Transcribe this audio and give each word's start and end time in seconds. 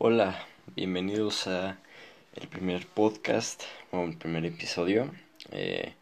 Hola, 0.00 0.46
bienvenidos 0.76 1.48
a 1.48 1.76
el 2.36 2.46
primer 2.46 2.86
podcast 2.86 3.64
o 3.90 4.04
el 4.04 4.16
primer 4.16 4.44
episodio. 4.44 5.10
Eh, 5.50 5.92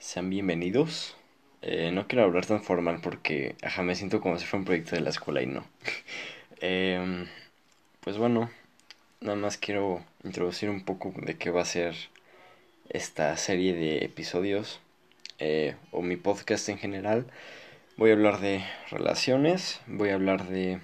sean 0.00 0.30
bienvenidos. 0.30 1.14
Eh, 1.62 1.92
no 1.92 2.08
quiero 2.08 2.24
hablar 2.24 2.44
tan 2.44 2.64
formal 2.64 2.98
porque 3.00 3.54
ajá, 3.62 3.84
me 3.84 3.94
siento 3.94 4.20
como 4.20 4.36
si 4.36 4.46
fuera 4.46 4.62
un 4.62 4.64
proyecto 4.64 4.96
de 4.96 5.02
la 5.02 5.10
escuela 5.10 5.42
y 5.42 5.46
no. 5.46 5.64
Em, 6.60 7.28
pues 8.00 8.18
bueno, 8.18 8.50
nada 9.20 9.36
más 9.36 9.58
quiero 9.58 10.04
introducir 10.24 10.68
un 10.68 10.84
poco 10.84 11.14
de 11.16 11.36
qué 11.36 11.50
va 11.50 11.62
a 11.62 11.66
ser 11.66 11.94
esta 12.88 13.36
serie 13.36 13.74
de 13.74 14.04
episodios 14.04 14.80
eh, 15.38 15.76
o 15.92 16.02
mi 16.02 16.16
podcast 16.16 16.68
en 16.68 16.78
general. 16.78 17.26
Voy 17.96 18.10
a 18.10 18.14
hablar 18.14 18.40
de 18.40 18.64
relaciones, 18.90 19.80
voy 19.86 20.08
a 20.08 20.14
hablar 20.14 20.48
de 20.48 20.80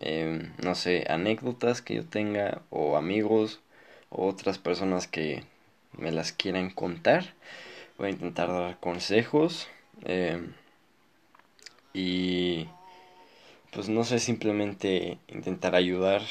Em, 0.00 0.52
no 0.62 0.74
sé, 0.74 1.04
anécdotas 1.08 1.82
que 1.82 1.94
yo 1.94 2.04
tenga 2.06 2.62
o 2.70 2.96
amigos 2.96 3.60
o 4.08 4.26
otras 4.26 4.58
personas 4.58 5.06
que 5.06 5.44
me 5.92 6.10
las 6.12 6.32
quieran 6.32 6.70
contar. 6.70 7.34
Voy 7.98 8.08
a 8.08 8.10
intentar 8.12 8.48
dar 8.48 8.80
consejos 8.80 9.68
em, 10.04 10.54
y 11.92 12.68
pues 13.72 13.88
no 13.88 14.04
sé, 14.04 14.18
simplemente 14.18 15.18
intentar 15.28 15.74
ayudar 15.74 16.22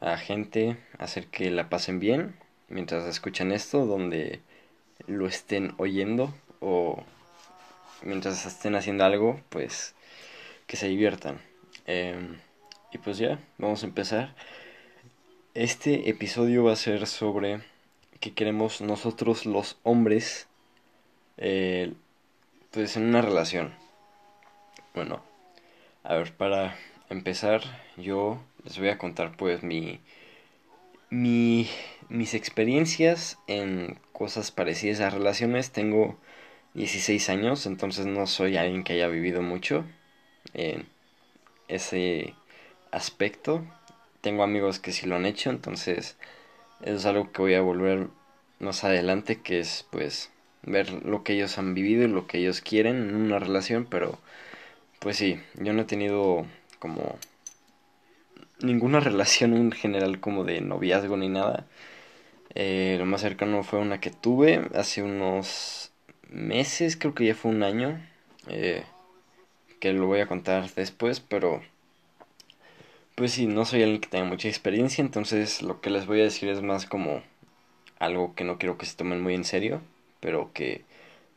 a 0.00 0.16
gente 0.16 0.76
hacer 0.98 1.26
que 1.28 1.50
la 1.50 1.68
pasen 1.68 2.00
bien 2.00 2.34
mientras 2.68 3.04
escuchan 3.06 3.52
esto, 3.52 3.86
donde 3.86 4.40
lo 5.06 5.26
estén 5.26 5.74
oyendo 5.78 6.34
o 6.60 7.04
mientras 8.02 8.46
estén 8.46 8.74
haciendo 8.74 9.04
algo, 9.04 9.40
pues 9.48 9.94
que 10.66 10.76
se 10.76 10.88
diviertan. 10.88 11.40
Em, 11.86 12.38
y 12.92 12.98
pues 12.98 13.18
ya, 13.18 13.38
vamos 13.58 13.82
a 13.82 13.86
empezar. 13.86 14.34
Este 15.54 16.10
episodio 16.10 16.64
va 16.64 16.72
a 16.72 16.76
ser 16.76 17.06
sobre 17.06 17.60
qué 18.20 18.34
queremos 18.34 18.80
nosotros 18.80 19.46
los 19.46 19.78
hombres 19.82 20.46
eh, 21.38 21.92
pues 22.70 22.96
en 22.96 23.04
una 23.04 23.22
relación. 23.22 23.74
Bueno, 24.94 25.22
a 26.04 26.14
ver, 26.14 26.34
para 26.34 26.76
empezar 27.08 27.62
yo 27.96 28.42
les 28.64 28.78
voy 28.78 28.88
a 28.88 28.98
contar 28.98 29.36
pues 29.36 29.62
mi, 29.62 30.00
mi 31.10 31.68
mis 32.08 32.34
experiencias 32.34 33.38
en 33.46 33.98
cosas 34.12 34.50
parecidas 34.50 35.00
a 35.00 35.10
relaciones. 35.10 35.72
Tengo 35.72 36.18
16 36.74 37.30
años, 37.30 37.66
entonces 37.66 38.06
no 38.06 38.26
soy 38.26 38.56
alguien 38.58 38.84
que 38.84 38.94
haya 38.94 39.08
vivido 39.08 39.40
mucho 39.40 39.84
en 40.52 40.86
ese 41.68 42.34
aspecto. 42.92 43.64
Tengo 44.20 44.44
amigos 44.44 44.78
que 44.78 44.92
sí 44.92 45.06
lo 45.06 45.16
han 45.16 45.26
hecho, 45.26 45.50
entonces 45.50 46.16
eso 46.82 46.96
es 46.96 47.06
algo 47.06 47.32
que 47.32 47.42
voy 47.42 47.54
a 47.54 47.60
volver 47.60 48.08
más 48.60 48.84
adelante, 48.84 49.40
que 49.40 49.58
es 49.60 49.86
pues 49.90 50.30
ver 50.62 50.92
lo 51.04 51.24
que 51.24 51.32
ellos 51.34 51.58
han 51.58 51.74
vivido 51.74 52.04
y 52.04 52.08
lo 52.08 52.26
que 52.26 52.38
ellos 52.38 52.60
quieren 52.60 52.96
en 52.96 53.16
una 53.16 53.38
relación, 53.40 53.86
pero 53.88 54.18
pues 55.00 55.16
sí, 55.16 55.40
yo 55.56 55.72
no 55.72 55.82
he 55.82 55.86
tenido 55.86 56.46
como 56.78 57.18
ninguna 58.60 59.00
relación 59.00 59.54
en 59.56 59.72
general 59.72 60.20
como 60.20 60.44
de 60.44 60.60
noviazgo 60.60 61.16
ni 61.16 61.28
nada. 61.28 61.66
Eh, 62.54 62.96
lo 62.98 63.06
más 63.06 63.22
cercano 63.22 63.62
fue 63.62 63.78
una 63.78 64.00
que 64.00 64.10
tuve 64.10 64.68
hace 64.74 65.02
unos 65.02 65.92
meses, 66.28 66.96
creo 66.96 67.14
que 67.14 67.26
ya 67.26 67.34
fue 67.34 67.50
un 67.50 67.62
año, 67.62 68.00
eh, 68.48 68.84
que 69.80 69.92
lo 69.92 70.06
voy 70.06 70.20
a 70.20 70.26
contar 70.26 70.70
después, 70.74 71.20
pero 71.20 71.62
pues 73.14 73.32
sí, 73.32 73.46
no 73.46 73.64
soy 73.64 73.82
alguien 73.82 74.00
que 74.00 74.08
tenga 74.08 74.24
mucha 74.24 74.48
experiencia, 74.48 75.02
entonces 75.02 75.62
lo 75.62 75.80
que 75.80 75.90
les 75.90 76.06
voy 76.06 76.20
a 76.20 76.24
decir 76.24 76.48
es 76.48 76.62
más 76.62 76.86
como 76.86 77.22
algo 77.98 78.34
que 78.34 78.44
no 78.44 78.58
quiero 78.58 78.78
que 78.78 78.86
se 78.86 78.96
tomen 78.96 79.22
muy 79.22 79.34
en 79.34 79.44
serio, 79.44 79.80
pero 80.20 80.50
que 80.52 80.84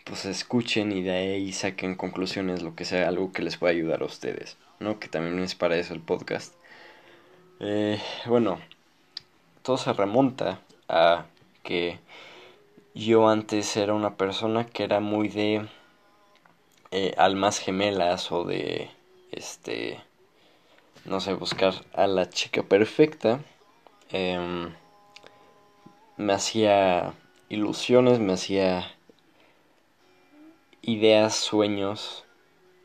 pues 0.06 0.26
escuchen 0.26 0.92
y 0.92 1.02
de 1.02 1.12
ahí 1.12 1.52
saquen 1.52 1.96
conclusiones, 1.96 2.62
lo 2.62 2.76
que 2.76 2.86
sea, 2.86 3.08
algo 3.08 3.32
que 3.32 3.42
les 3.42 3.58
pueda 3.58 3.74
ayudar 3.74 4.02
a 4.02 4.06
ustedes, 4.06 4.58
¿no? 4.80 5.00
Que 5.00 5.08
también 5.08 5.40
es 5.40 5.56
para 5.56 5.78
eso 5.78 5.94
el 5.94 6.02
podcast. 6.02 6.54
Eh, 7.60 8.00
bueno, 8.28 8.60
todo 9.64 9.78
se 9.78 9.94
remonta 9.94 10.62
a 10.88 11.26
que 11.64 12.00
yo 12.94 13.28
antes 13.28 13.76
era 13.78 13.94
una 13.94 14.16
persona 14.16 14.66
que 14.66 14.84
era 14.84 15.00
muy 15.00 15.28
de 15.28 15.68
eh, 16.92 17.14
almas 17.18 17.60
gemelas 17.60 18.32
o 18.32 18.44
de 18.46 18.90
este 19.32 20.00
no 21.06 21.20
sé, 21.20 21.34
buscar 21.34 21.74
a 21.94 22.08
la 22.08 22.30
chica 22.30 22.64
perfecta, 22.64 23.40
em, 24.10 24.74
me 26.18 26.34
hacía 26.34 27.14
ilusiones, 27.50 28.20
me 28.20 28.34
hacía 28.34 28.92
ideas, 30.82 31.36
sueños 31.36 32.26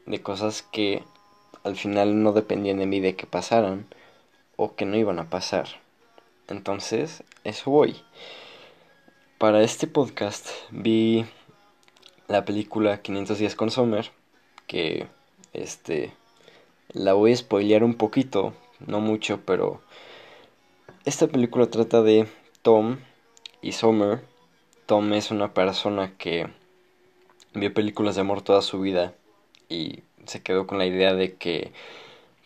de 0.06 0.22
cosas 0.22 0.62
que 0.62 1.02
al 1.64 1.76
final 1.76 2.22
no 2.22 2.32
dependían 2.32 2.78
de 2.78 2.86
mí 2.86 3.00
de 3.00 3.16
que 3.16 3.26
pasaran 3.26 3.86
o 4.56 4.74
que 4.74 4.84
no 4.84 4.96
iban 4.96 5.18
a 5.18 5.30
pasar. 5.30 5.66
Entonces, 6.48 7.22
eso 7.44 7.70
voy. 7.70 7.96
Para 9.38 9.62
este 9.62 9.86
podcast 9.86 10.48
vi 10.70 11.24
la 12.28 12.44
película 12.44 13.00
500 13.00 13.38
días 13.38 13.54
con 13.54 13.70
Sommer, 13.70 14.10
que 14.66 15.08
este 15.52 16.12
la 16.92 17.12
voy 17.12 17.32
a 17.32 17.36
spoilear 17.36 17.84
un 17.84 17.94
poquito, 17.94 18.52
no 18.86 19.00
mucho, 19.00 19.40
pero 19.44 19.80
esta 21.04 21.28
película 21.28 21.66
trata 21.66 22.02
de 22.02 22.26
Tom 22.62 22.98
y 23.62 23.72
Summer. 23.72 24.22
Tom 24.86 25.12
es 25.12 25.30
una 25.30 25.54
persona 25.54 26.16
que 26.16 26.48
vio 27.54 27.72
películas 27.72 28.16
de 28.16 28.22
amor 28.22 28.42
toda 28.42 28.62
su 28.62 28.80
vida 28.80 29.14
y 29.68 30.02
se 30.26 30.42
quedó 30.42 30.66
con 30.66 30.78
la 30.78 30.86
idea 30.86 31.14
de 31.14 31.34
que, 31.36 31.72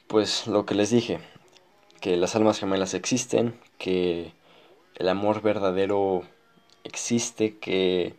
pues 0.09 0.47
lo 0.47 0.67
que 0.67 0.75
les 0.75 0.91
dije, 0.91 1.21
que 2.01 2.17
las 2.17 2.37
almas 2.37 2.59
gemelas 2.59 2.93
existen, 2.93 3.59
que 3.79 4.33
el 4.97 5.09
amor 5.09 5.41
verdadero 5.41 6.23
existe, 6.85 7.57
que 7.57 8.15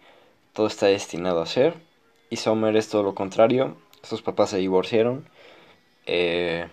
todo 0.54 0.68
está 0.68 0.88
destinado 0.88 1.42
a 1.42 1.46
ser. 1.46 1.76
Y 2.32 2.38
Summer 2.38 2.76
es 2.76 2.90
todo 2.90 3.04
lo 3.04 3.14
contrario. 3.14 3.78
Sus 4.02 4.24
papás 4.24 4.50
se 4.50 4.58
divorciaron 4.58 5.28
eh, 6.06 6.68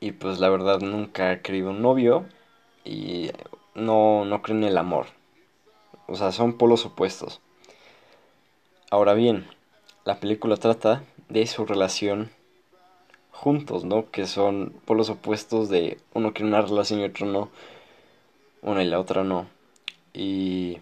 y 0.00 0.12
pues 0.12 0.38
la 0.38 0.48
verdad 0.48 0.80
nunca 0.80 1.32
he 1.32 1.40
querido 1.40 1.70
un 1.70 1.82
novio 1.82 2.26
y 2.84 3.30
no, 3.74 4.24
no 4.24 4.42
creo 4.42 4.56
en 4.56 4.64
el 4.64 4.78
amor. 4.78 5.06
O 6.06 6.16
sea, 6.16 6.32
son 6.32 6.58
polos 6.58 6.84
opuestos. 6.84 7.40
Ahora 8.90 9.14
bien, 9.14 9.46
la 10.04 10.20
película 10.20 10.56
trata 10.56 11.02
de 11.28 11.46
su 11.46 11.64
relación 11.64 12.30
juntos, 13.30 13.84
¿no? 13.84 14.10
Que 14.10 14.26
son 14.26 14.74
polos 14.84 15.10
opuestos 15.10 15.68
de 15.68 15.98
uno 16.12 16.32
quiere 16.32 16.48
una 16.48 16.62
relación 16.62 17.00
y 17.00 17.04
otro 17.04 17.26
no. 17.26 17.50
Una 18.62 18.82
y 18.82 18.86
la 18.86 19.00
otra 19.00 19.24
no. 19.24 19.46
Y 20.12 20.78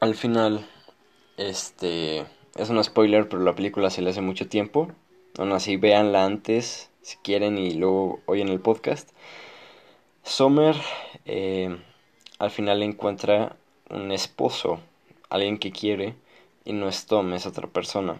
al 0.00 0.14
final, 0.14 0.66
este, 1.36 2.26
es 2.56 2.70
un 2.70 2.82
spoiler, 2.84 3.28
pero 3.28 3.42
la 3.42 3.54
película 3.54 3.90
se 3.90 4.02
le 4.02 4.10
hace 4.10 4.20
mucho 4.20 4.48
tiempo. 4.48 4.88
Aún 5.38 5.52
así, 5.52 5.76
véanla 5.76 6.24
antes 6.24 6.90
si 7.02 7.16
quieren 7.18 7.58
y 7.58 7.74
luego 7.74 8.20
oyen 8.26 8.48
el 8.48 8.60
podcast. 8.60 9.10
Sommer 10.22 10.76
eh, 11.26 11.76
al 12.38 12.50
final 12.50 12.82
encuentra 12.82 13.56
un 13.90 14.12
esposo, 14.12 14.80
alguien 15.28 15.58
que 15.58 15.72
quiere, 15.72 16.14
y 16.64 16.72
no 16.72 16.88
es 16.88 17.06
Tom, 17.06 17.34
es 17.34 17.46
otra 17.46 17.66
persona. 17.68 18.18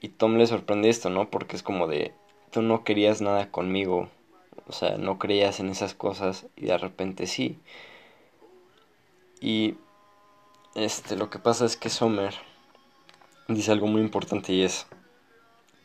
Y 0.00 0.08
Tom 0.08 0.36
le 0.36 0.46
sorprende 0.46 0.88
esto, 0.88 1.10
¿no? 1.10 1.30
Porque 1.30 1.56
es 1.56 1.62
como 1.62 1.86
de, 1.86 2.12
tú 2.50 2.62
no 2.62 2.84
querías 2.84 3.20
nada 3.20 3.50
conmigo, 3.50 4.08
o 4.66 4.72
sea, 4.72 4.96
no 4.98 5.18
creías 5.18 5.60
en 5.60 5.70
esas 5.70 5.94
cosas 5.94 6.46
y 6.56 6.66
de 6.66 6.78
repente 6.78 7.26
sí. 7.26 7.58
Y 9.40 9.76
este, 10.74 11.16
lo 11.16 11.30
que 11.30 11.38
pasa 11.38 11.64
es 11.64 11.76
que 11.76 11.88
Sommer 11.88 12.34
dice 13.48 13.72
algo 13.72 13.86
muy 13.86 14.02
importante 14.02 14.52
y 14.52 14.62
es, 14.62 14.86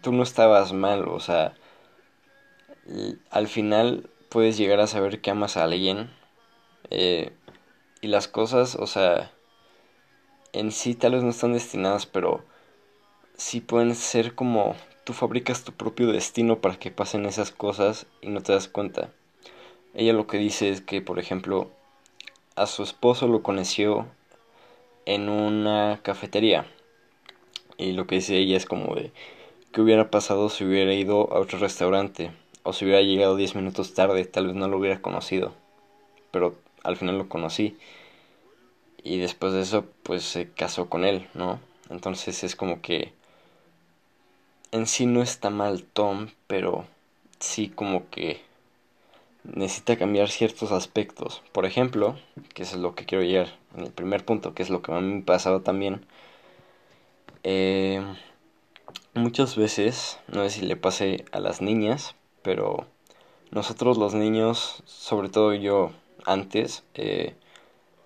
tú 0.05 0.11
no 0.11 0.21
estabas 0.21 0.71
mal, 0.71 1.07
o 1.07 1.19
sea, 1.19 1.55
al 3.31 3.47
final 3.47 4.07
puedes 4.29 4.55
llegar 4.55 4.79
a 4.79 4.85
saber 4.85 5.19
que 5.19 5.31
amas 5.31 5.57
a 5.57 5.63
alguien 5.63 6.11
eh, 6.91 7.31
y 8.01 8.07
las 8.09 8.27
cosas, 8.27 8.75
o 8.75 8.85
sea, 8.85 9.31
en 10.53 10.71
sí 10.71 10.93
tal 10.93 11.13
vez 11.13 11.23
no 11.23 11.31
están 11.31 11.53
destinadas, 11.53 12.05
pero 12.05 12.43
sí 13.35 13.61
pueden 13.61 13.95
ser 13.95 14.35
como 14.35 14.75
tú 15.05 15.13
fabricas 15.13 15.63
tu 15.63 15.71
propio 15.71 16.11
destino 16.11 16.59
para 16.59 16.77
que 16.77 16.91
pasen 16.91 17.25
esas 17.25 17.49
cosas 17.49 18.05
y 18.21 18.29
no 18.29 18.43
te 18.43 18.53
das 18.53 18.67
cuenta. 18.67 19.09
Ella 19.95 20.13
lo 20.13 20.27
que 20.27 20.37
dice 20.37 20.69
es 20.69 20.81
que, 20.81 21.01
por 21.01 21.17
ejemplo, 21.17 21.71
a 22.55 22.67
su 22.67 22.83
esposo 22.83 23.27
lo 23.27 23.41
conoció 23.41 24.05
en 25.07 25.29
una 25.29 25.99
cafetería. 26.03 26.67
Y 27.79 27.93
lo 27.93 28.05
que 28.05 28.17
dice 28.17 28.37
ella 28.37 28.55
es 28.55 28.67
como 28.67 28.93
de, 28.93 29.11
¿Qué 29.75 29.81
hubiera 29.81 30.09
pasado 30.09 30.47
si 30.47 30.63
hubiera 30.63 30.93
ido 30.93 31.33
a 31.33 31.39
otro 31.41 31.59
restaurante? 31.59 32.31
O 32.63 32.71
si 32.71 32.85
hubiera 32.85 33.01
llegado 33.01 33.35
10 33.35 33.55
minutos 33.55 33.93
tarde, 33.93 34.23
tal 34.23 34.47
vez 34.47 34.55
no 34.55 34.69
lo 34.69 34.77
hubiera 34.77 35.01
conocido. 35.01 35.51
Pero 36.31 36.55
al 36.83 36.95
final 36.95 37.17
lo 37.17 37.27
conocí. 37.27 37.77
Y 39.03 39.17
después 39.17 39.51
de 39.51 39.59
eso, 39.59 39.83
pues 40.03 40.23
se 40.23 40.49
casó 40.49 40.87
con 40.87 41.03
él, 41.03 41.27
¿no? 41.33 41.59
Entonces 41.89 42.45
es 42.45 42.55
como 42.55 42.81
que 42.81 43.11
en 44.71 44.87
sí 44.87 45.07
no 45.07 45.21
está 45.21 45.49
mal 45.49 45.83
Tom, 45.83 46.29
pero 46.47 46.85
sí 47.39 47.67
como 47.67 48.09
que 48.09 48.39
necesita 49.43 49.97
cambiar 49.97 50.29
ciertos 50.29 50.71
aspectos. 50.71 51.43
Por 51.51 51.65
ejemplo, 51.65 52.17
que 52.53 52.63
eso 52.63 52.77
es 52.77 52.81
lo 52.81 52.95
que 52.95 53.05
quiero 53.05 53.25
llegar 53.25 53.49
en 53.75 53.83
el 53.83 53.91
primer 53.91 54.23
punto, 54.23 54.53
que 54.53 54.63
es 54.63 54.69
lo 54.69 54.81
que 54.81 54.93
a 54.93 55.01
mí 55.01 55.15
me 55.15 55.21
pasado 55.21 55.63
también. 55.63 56.05
Eh, 57.43 58.01
muchas 59.13 59.55
veces, 59.55 60.19
no 60.27 60.43
sé 60.43 60.49
si 60.49 60.61
le 60.65 60.75
pase 60.75 61.25
a 61.31 61.39
las 61.39 61.61
niñas, 61.61 62.15
pero 62.41 62.85
nosotros 63.51 63.97
los 63.97 64.13
niños, 64.13 64.83
sobre 64.85 65.29
todo 65.29 65.53
yo 65.53 65.91
antes, 66.25 66.83
eh, 66.93 67.35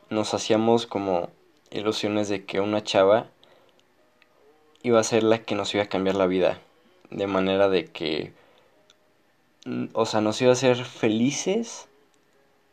nos 0.10 0.34
hacíamos 0.34 0.88
como 0.88 1.30
ilusiones 1.72 2.30
de 2.30 2.46
que 2.46 2.60
una 2.60 2.84
chava 2.84 3.28
iba 4.84 5.00
a 5.00 5.04
ser 5.04 5.24
la 5.24 5.44
que 5.44 5.56
nos 5.56 5.74
iba 5.74 5.84
a 5.84 5.90
cambiar 5.90 6.16
la 6.16 6.28
vida. 6.28 6.60
De 7.10 7.28
manera 7.28 7.70
de 7.70 7.86
que 7.86 8.34
o 9.94 10.06
sea, 10.06 10.22
nos 10.22 10.42
iba 10.42 10.52
a 10.52 10.54
hacer 10.54 10.78
felices 10.86 11.88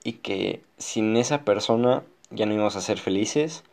y 0.05 0.15
que 0.15 0.63
sin 0.79 1.17
esa 1.17 1.45
persona 1.45 2.05
ya 2.31 2.47
no 2.47 2.55
íbamos 2.55 2.77
a 2.77 2.81
ser 2.81 2.99
felices, 2.99 3.65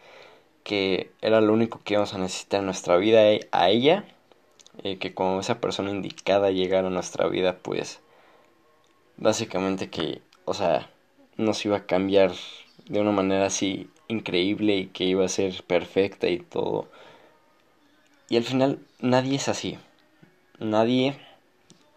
que 0.64 1.12
era 1.22 1.42
lo 1.42 1.54
único 1.54 1.82
que 1.84 1.94
íbamos 1.94 2.14
a 2.14 2.18
necesitar 2.18 2.62
en 2.62 2.68
nuestra 2.68 2.98
vida 2.98 3.32
e, 3.32 3.48
a 3.52 3.70
ella, 3.70 4.06
eh, 4.82 4.98
que 4.98 5.14
como 5.14 5.40
esa 5.40 5.62
persona 5.62 5.92
indicada 5.92 6.52
llegara 6.52 6.88
a 6.88 6.92
nuestra 6.92 7.28
vida, 7.28 7.60
pues 7.60 8.02
básicamente 9.18 9.90
que, 9.90 10.22
o 10.46 10.54
sea, 10.54 10.90
nos 11.38 11.64
iba 11.66 11.78
a 11.78 11.86
cambiar 11.86 12.32
de 12.88 13.00
una 13.00 13.12
manera 13.12 13.46
así 13.46 13.90
increíble 14.08 14.76
y 14.76 14.88
que 14.88 15.06
iba 15.06 15.26
a 15.26 15.30
ser 15.30 15.64
perfecta 15.64 16.28
y 16.28 16.40
todo. 16.40 16.90
Y 18.30 18.38
al 18.38 18.44
final 18.44 18.80
nadie 19.00 19.36
es 19.36 19.48
así. 19.48 19.78
Nadie 20.60 21.18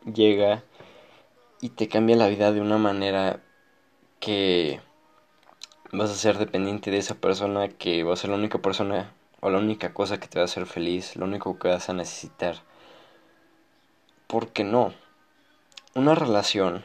llega 0.05 0.65
y 1.61 1.71
te 1.71 1.89
cambia 1.89 2.17
la 2.17 2.29
vida 2.29 2.53
de 2.53 2.61
una 2.61 2.79
manera 2.79 3.41
que 4.21 4.81
vas 5.93 6.11
a 6.11 6.15
ser 6.15 6.39
dependiente 6.39 6.91
de 6.91 6.99
esa 6.99 7.15
persona, 7.15 7.69
que 7.69 8.03
va 8.05 8.15
a 8.15 8.17
ser 8.17 8.31
la 8.31 8.37
única 8.37 8.59
persona 8.59 9.15
la 9.51 9.59
única 9.59 9.95
cosa 9.95 10.19
que 10.19 10.29
te 10.29 10.39
va 10.39 10.43
a 10.43 10.47
hacer 10.47 10.67
feliz, 10.67 11.17
lo 11.17 11.25
único 11.25 11.59
que 11.59 11.69
vas 11.69 11.89
a 11.89 11.93
necesitar. 11.93 12.57
Porque 14.27 14.65
no. 14.65 14.93
Una 15.95 16.15
relación 16.15 16.85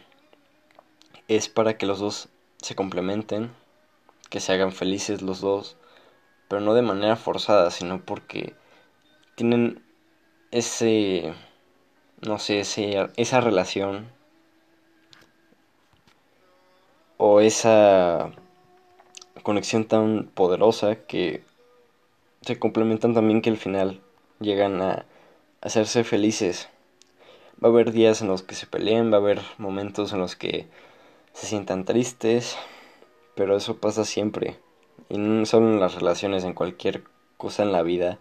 es 1.27 1.49
para 1.49 1.77
que 1.77 1.85
los 1.85 1.99
dos 1.99 2.29
se 2.61 2.75
complementen, 2.75 3.51
que 4.29 4.39
se 4.39 4.53
hagan 4.53 4.71
felices 4.71 5.21
los 5.21 5.41
dos, 5.41 5.77
pero 6.47 6.61
no 6.61 6.73
de 6.73 6.81
manera 6.81 7.15
forzada, 7.15 7.71
sino 7.71 8.03
porque 8.03 8.55
tienen 9.35 9.83
ese, 10.51 11.33
no 12.21 12.39
sé, 12.39 12.59
ese, 12.59 13.09
esa 13.15 13.41
relación 13.41 14.11
o 17.17 17.39
esa 17.39 18.31
conexión 19.43 19.85
tan 19.85 20.25
poderosa 20.33 20.95
que 20.95 21.43
se 22.41 22.57
complementan 22.57 23.13
también 23.13 23.41
que 23.41 23.51
al 23.51 23.57
final 23.57 24.01
llegan 24.39 24.81
a 24.81 25.05
hacerse 25.61 26.03
felices. 26.03 26.69
Va 27.63 27.69
a 27.69 27.71
haber 27.71 27.91
días 27.91 28.21
en 28.21 28.27
los 28.27 28.41
que 28.41 28.55
se 28.55 28.65
peleen, 28.65 29.11
va 29.11 29.17
a 29.17 29.19
haber 29.19 29.41
momentos 29.59 30.11
en 30.13 30.19
los 30.19 30.35
que 30.35 30.67
se 31.33 31.45
sientan 31.45 31.85
tristes, 31.85 32.57
pero 33.35 33.55
eso 33.55 33.77
pasa 33.77 34.05
siempre. 34.05 34.59
Y 35.09 35.17
no 35.17 35.45
solo 35.45 35.69
en 35.69 35.79
las 35.79 35.93
relaciones, 35.95 36.43
en 36.43 36.53
cualquier 36.53 37.03
cosa 37.37 37.61
en 37.63 37.71
la 37.71 37.83
vida. 37.83 38.17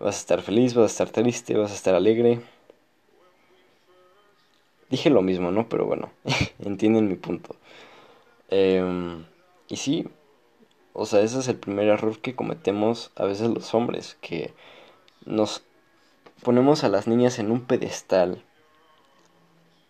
Vas 0.00 0.16
a 0.16 0.18
estar 0.18 0.42
feliz, 0.42 0.74
vas 0.74 0.84
a 0.84 0.92
estar 0.92 1.10
triste, 1.10 1.56
vas 1.56 1.70
a 1.70 1.74
estar 1.74 1.94
alegre. 1.94 2.40
Dije 4.90 5.10
lo 5.10 5.22
mismo, 5.22 5.52
¿no? 5.52 5.68
Pero 5.68 5.86
bueno, 5.86 6.10
entienden 6.58 7.08
mi 7.08 7.16
punto. 7.16 7.54
Eh, 8.50 9.24
y 9.68 9.76
sí, 9.76 10.06
o 10.98 11.04
sea, 11.04 11.20
ese 11.20 11.40
es 11.40 11.48
el 11.48 11.56
primer 11.56 11.88
error 11.88 12.18
que 12.20 12.34
cometemos 12.34 13.12
a 13.16 13.26
veces 13.26 13.50
los 13.50 13.74
hombres, 13.74 14.16
que 14.22 14.54
nos 15.26 15.62
ponemos 16.42 16.84
a 16.84 16.88
las 16.88 17.06
niñas 17.06 17.38
en 17.38 17.50
un 17.50 17.66
pedestal 17.66 18.42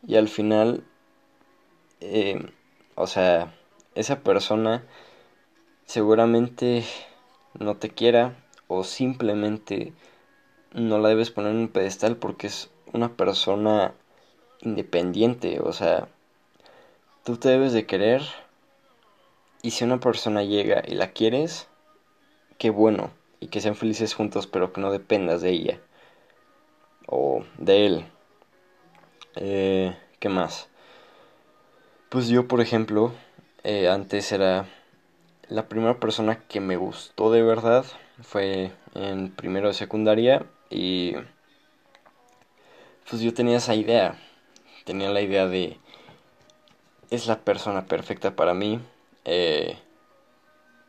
y 0.04 0.16
al 0.16 0.26
final, 0.26 0.82
eh, 2.00 2.50
o 2.96 3.06
sea, 3.06 3.54
esa 3.94 4.24
persona 4.24 4.84
seguramente 5.84 6.84
no 7.56 7.76
te 7.76 7.90
quiera 7.90 8.44
o 8.66 8.82
simplemente 8.82 9.92
no 10.72 10.98
la 10.98 11.10
debes 11.10 11.30
poner 11.30 11.52
en 11.52 11.58
un 11.58 11.68
pedestal 11.68 12.16
porque 12.16 12.48
es 12.48 12.68
una 12.92 13.14
persona 13.14 13.94
independiente, 14.60 15.60
o 15.60 15.72
sea, 15.72 16.08
tú 17.24 17.36
te 17.36 17.48
debes 17.48 17.72
de 17.72 17.86
querer 17.86 18.22
y 19.62 19.70
si 19.70 19.84
una 19.84 20.00
persona 20.00 20.42
llega 20.42 20.82
y 20.86 20.94
la 20.94 21.10
quieres, 21.10 21.68
qué 22.58 22.70
bueno, 22.70 23.10
y 23.40 23.48
que 23.48 23.60
sean 23.60 23.76
felices 23.76 24.14
juntos, 24.14 24.46
pero 24.46 24.72
que 24.72 24.80
no 24.80 24.90
dependas 24.90 25.42
de 25.42 25.50
ella 25.50 25.80
o 27.06 27.44
de 27.58 27.86
él. 27.86 28.06
Eh, 29.36 29.96
¿Qué 30.18 30.28
más? 30.28 30.68
Pues 32.08 32.28
yo, 32.28 32.48
por 32.48 32.60
ejemplo, 32.60 33.12
eh, 33.64 33.88
antes 33.88 34.32
era 34.32 34.66
la 35.48 35.68
primera 35.68 36.00
persona 36.00 36.40
que 36.48 36.60
me 36.60 36.76
gustó 36.76 37.30
de 37.30 37.42
verdad 37.42 37.84
fue 38.22 38.72
en 38.94 39.30
primero 39.30 39.68
de 39.68 39.74
secundaria 39.74 40.46
y 40.70 41.14
pues 43.08 43.22
yo 43.22 43.32
tenía 43.32 43.58
esa 43.58 43.74
idea, 43.74 44.18
tenía 44.84 45.10
la 45.10 45.20
idea 45.20 45.46
de 45.46 45.78
es 47.10 47.26
la 47.28 47.40
persona 47.40 47.86
perfecta 47.86 48.34
para 48.34 48.54
mí 48.54 48.80
eh, 49.26 49.76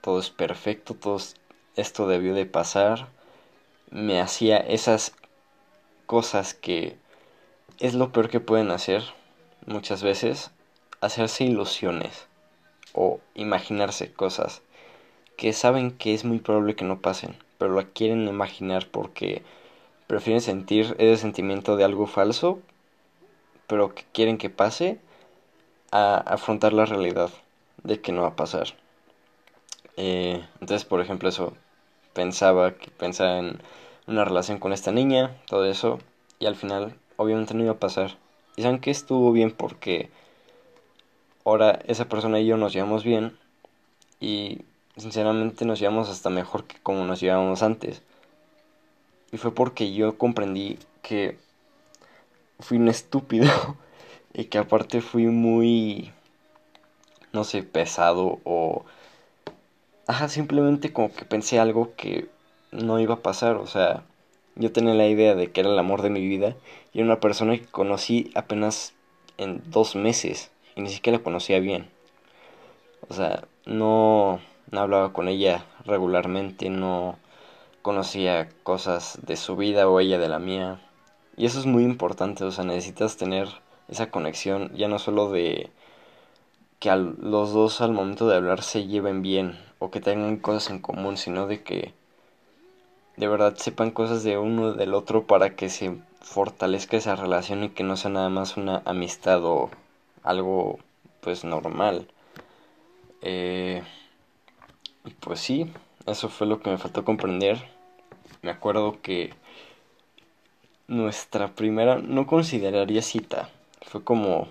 todo 0.01 0.19
es 0.19 0.29
perfecto, 0.29 0.93
todo 0.93 1.17
esto 1.75 2.07
debió 2.07 2.33
de 2.35 2.45
pasar. 2.45 3.09
Me 3.89 4.21
hacía 4.21 4.57
esas 4.57 5.13
cosas 6.05 6.53
que 6.53 6.97
es 7.79 7.95
lo 7.95 8.11
peor 8.11 8.29
que 8.29 8.39
pueden 8.39 8.71
hacer 8.71 9.03
muchas 9.65 10.03
veces, 10.03 10.51
hacerse 11.01 11.45
ilusiones 11.45 12.27
o 12.93 13.19
imaginarse 13.33 14.13
cosas 14.13 14.61
que 15.35 15.53
saben 15.53 15.91
que 15.91 16.13
es 16.13 16.25
muy 16.25 16.39
probable 16.39 16.75
que 16.75 16.85
no 16.85 16.99
pasen, 16.99 17.35
pero 17.57 17.75
la 17.75 17.85
quieren 17.85 18.27
imaginar 18.27 18.87
porque 18.87 19.43
prefieren 20.07 20.41
sentir 20.41 20.95
ese 20.99 21.17
sentimiento 21.17 21.75
de 21.75 21.83
algo 21.83 22.07
falso, 22.07 22.59
pero 23.67 23.93
que 23.93 24.03
quieren 24.13 24.37
que 24.37 24.49
pase, 24.49 24.99
a 25.91 26.17
afrontar 26.17 26.73
la 26.73 26.85
realidad 26.85 27.29
de 27.87 28.01
que 28.01 28.11
no 28.11 28.23
va 28.23 28.29
a 28.29 28.35
pasar. 28.35 28.67
Eh, 29.95 30.45
entonces, 30.61 30.85
por 30.85 31.01
ejemplo, 31.01 31.29
eso 31.29 31.53
pensaba 32.13 32.73
que 32.73 32.91
pensaba 32.91 33.39
en 33.39 33.59
una 34.05 34.25
relación 34.25 34.59
con 34.59 34.73
esta 34.73 34.91
niña, 34.91 35.35
todo 35.47 35.65
eso, 35.65 35.99
y 36.39 36.45
al 36.45 36.55
final 36.55 36.95
obviamente 37.15 37.53
no 37.53 37.63
iba 37.63 37.73
a 37.73 37.79
pasar. 37.79 38.17
Y 38.55 38.61
saben 38.61 38.79
que 38.79 38.91
estuvo 38.91 39.31
bien 39.31 39.51
porque 39.51 40.09
ahora 41.45 41.79
esa 41.85 42.09
persona 42.09 42.39
y 42.39 42.45
yo 42.45 42.57
nos 42.57 42.73
llevamos 42.73 43.03
bien 43.03 43.37
y 44.19 44.61
sinceramente 44.97 45.65
nos 45.65 45.79
llevamos 45.79 46.09
hasta 46.09 46.29
mejor 46.29 46.65
que 46.65 46.77
como 46.81 47.05
nos 47.05 47.21
llevábamos 47.21 47.63
antes. 47.63 48.01
Y 49.31 49.37
fue 49.37 49.53
porque 49.53 49.93
yo 49.93 50.17
comprendí 50.17 50.79
que 51.01 51.37
fui 52.59 52.77
un 52.77 52.89
estúpido 52.89 53.49
y 54.33 54.45
que 54.45 54.57
aparte 54.57 55.01
fui 55.01 55.27
muy 55.27 56.11
no 57.37 57.43
sé, 57.43 57.63
pesado 57.63 58.39
o... 58.43 58.83
Ajá, 60.07 60.27
simplemente 60.27 60.91
como 60.91 61.13
que 61.13 61.25
pensé 61.25 61.59
algo 61.59 61.93
que 61.95 62.29
no 62.71 62.99
iba 62.99 63.15
a 63.15 63.21
pasar, 63.21 63.57
o 63.57 63.67
sea, 63.67 64.03
yo 64.55 64.71
tenía 64.71 64.95
la 64.95 65.07
idea 65.07 65.35
de 65.35 65.51
que 65.51 65.61
era 65.61 65.69
el 65.69 65.77
amor 65.77 66.01
de 66.01 66.09
mi 66.09 66.25
vida 66.27 66.55
y 66.93 66.99
era 66.99 67.05
una 67.05 67.19
persona 67.19 67.57
que 67.57 67.65
conocí 67.65 68.31
apenas 68.33 68.93
en 69.37 69.61
dos 69.67 69.95
meses 69.95 70.49
y 70.75 70.81
ni 70.81 70.89
siquiera 70.89 71.19
la 71.19 71.23
conocía 71.23 71.59
bien. 71.59 71.89
O 73.07 73.13
sea, 73.13 73.47
no, 73.65 74.39
no 74.71 74.79
hablaba 74.79 75.13
con 75.13 75.27
ella 75.27 75.63
regularmente, 75.85 76.69
no 76.69 77.19
conocía 77.83 78.49
cosas 78.63 79.19
de 79.21 79.37
su 79.37 79.55
vida 79.55 79.87
o 79.87 79.99
ella 79.99 80.17
de 80.17 80.29
la 80.29 80.39
mía. 80.39 80.81
Y 81.35 81.45
eso 81.45 81.59
es 81.59 81.67
muy 81.67 81.83
importante, 81.83 82.43
o 82.43 82.51
sea, 82.51 82.63
necesitas 82.63 83.17
tener 83.17 83.47
esa 83.89 84.09
conexión 84.09 84.71
ya 84.75 84.87
no 84.87 84.97
solo 84.97 85.29
de 85.29 85.69
que 86.79 86.95
los 86.95 87.53
dos 87.53 87.81
al 87.81 87.91
momento 87.91 88.27
de 88.27 88.35
hablar 88.35 88.61
se 88.61 88.87
lleven 88.87 89.21
bien 89.21 89.57
o 89.79 89.91
que 89.91 89.99
tengan 89.99 90.37
cosas 90.37 90.69
en 90.69 90.79
común, 90.79 91.17
sino 91.17 91.47
de 91.47 91.63
que 91.63 91.93
de 93.15 93.27
verdad 93.27 93.55
sepan 93.57 93.91
cosas 93.91 94.23
de 94.23 94.37
uno 94.37 94.73
del 94.73 94.93
otro 94.93 95.25
para 95.25 95.55
que 95.55 95.69
se 95.69 95.97
fortalezca 96.21 96.97
esa 96.97 97.15
relación 97.15 97.63
y 97.63 97.69
que 97.69 97.83
no 97.83 97.97
sea 97.97 98.11
nada 98.11 98.29
más 98.29 98.57
una 98.57 98.83
amistad 98.85 99.43
o 99.43 99.71
algo 100.23 100.77
pues 101.21 101.43
normal. 101.43 102.07
Eh, 103.21 103.81
pues 105.19 105.39
sí, 105.39 105.71
eso 106.05 106.29
fue 106.29 106.47
lo 106.47 106.59
que 106.59 106.69
me 106.69 106.77
faltó 106.77 107.03
comprender. 107.03 107.57
Me 108.43 108.51
acuerdo 108.51 109.01
que 109.01 109.33
nuestra 110.87 111.55
primera, 111.55 111.97
no 111.97 112.27
consideraría 112.27 113.01
cita, 113.01 113.49
fue 113.81 114.03
como 114.03 114.47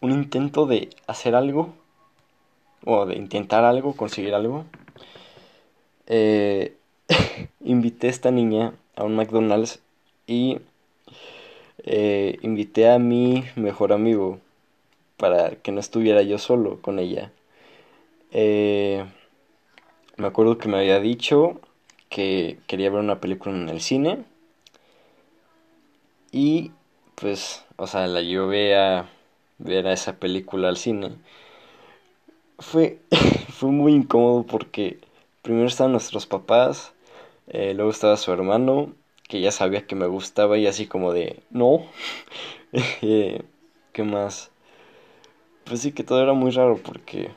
un 0.00 0.12
intento 0.12 0.66
de 0.66 0.90
hacer 1.06 1.34
algo 1.34 1.74
o 2.84 3.06
de 3.06 3.16
intentar 3.16 3.64
algo, 3.64 3.96
conseguir 3.96 4.34
algo. 4.34 4.64
Eh, 6.06 6.76
invité 7.64 8.08
a 8.08 8.10
esta 8.10 8.30
niña 8.30 8.74
a 8.94 9.04
un 9.04 9.16
McDonald's 9.16 9.80
y 10.26 10.58
eh, 11.84 12.38
invité 12.42 12.90
a 12.90 12.98
mi 12.98 13.44
mejor 13.56 13.92
amigo 13.92 14.38
para 15.16 15.50
que 15.56 15.72
no 15.72 15.80
estuviera 15.80 16.22
yo 16.22 16.38
solo 16.38 16.80
con 16.80 16.98
ella. 16.98 17.32
Eh, 18.32 19.04
me 20.16 20.26
acuerdo 20.26 20.58
que 20.58 20.68
me 20.68 20.78
había 20.78 21.00
dicho 21.00 21.60
que 22.08 22.58
quería 22.66 22.90
ver 22.90 23.00
una 23.00 23.20
película 23.20 23.54
en 23.54 23.68
el 23.68 23.80
cine. 23.80 24.24
Y 26.32 26.72
pues, 27.14 27.64
o 27.76 27.86
sea, 27.86 28.06
la 28.06 28.20
llevé 28.20 28.76
a 28.76 29.08
ver 29.58 29.86
a 29.86 29.92
esa 29.92 30.18
película 30.18 30.68
al 30.68 30.76
cine. 30.76 31.16
Fue, 32.58 33.00
fue 33.52 33.70
muy 33.70 33.92
incómodo 33.92 34.44
porque 34.44 34.98
primero 35.42 35.66
estaban 35.66 35.92
nuestros 35.92 36.26
papás, 36.26 36.94
eh, 37.48 37.74
luego 37.74 37.90
estaba 37.90 38.16
su 38.16 38.32
hermano, 38.32 38.94
que 39.28 39.40
ya 39.40 39.52
sabía 39.52 39.86
que 39.86 39.96
me 39.96 40.06
gustaba 40.06 40.58
y 40.58 40.66
así 40.66 40.86
como 40.86 41.12
de, 41.12 41.42
no, 41.50 41.86
eh, 43.02 43.42
¿qué 43.92 44.02
más? 44.02 44.50
Pues 45.64 45.80
sí 45.82 45.92
que 45.92 46.02
todo 46.02 46.22
era 46.22 46.32
muy 46.32 46.50
raro 46.50 46.78
porque 46.82 47.30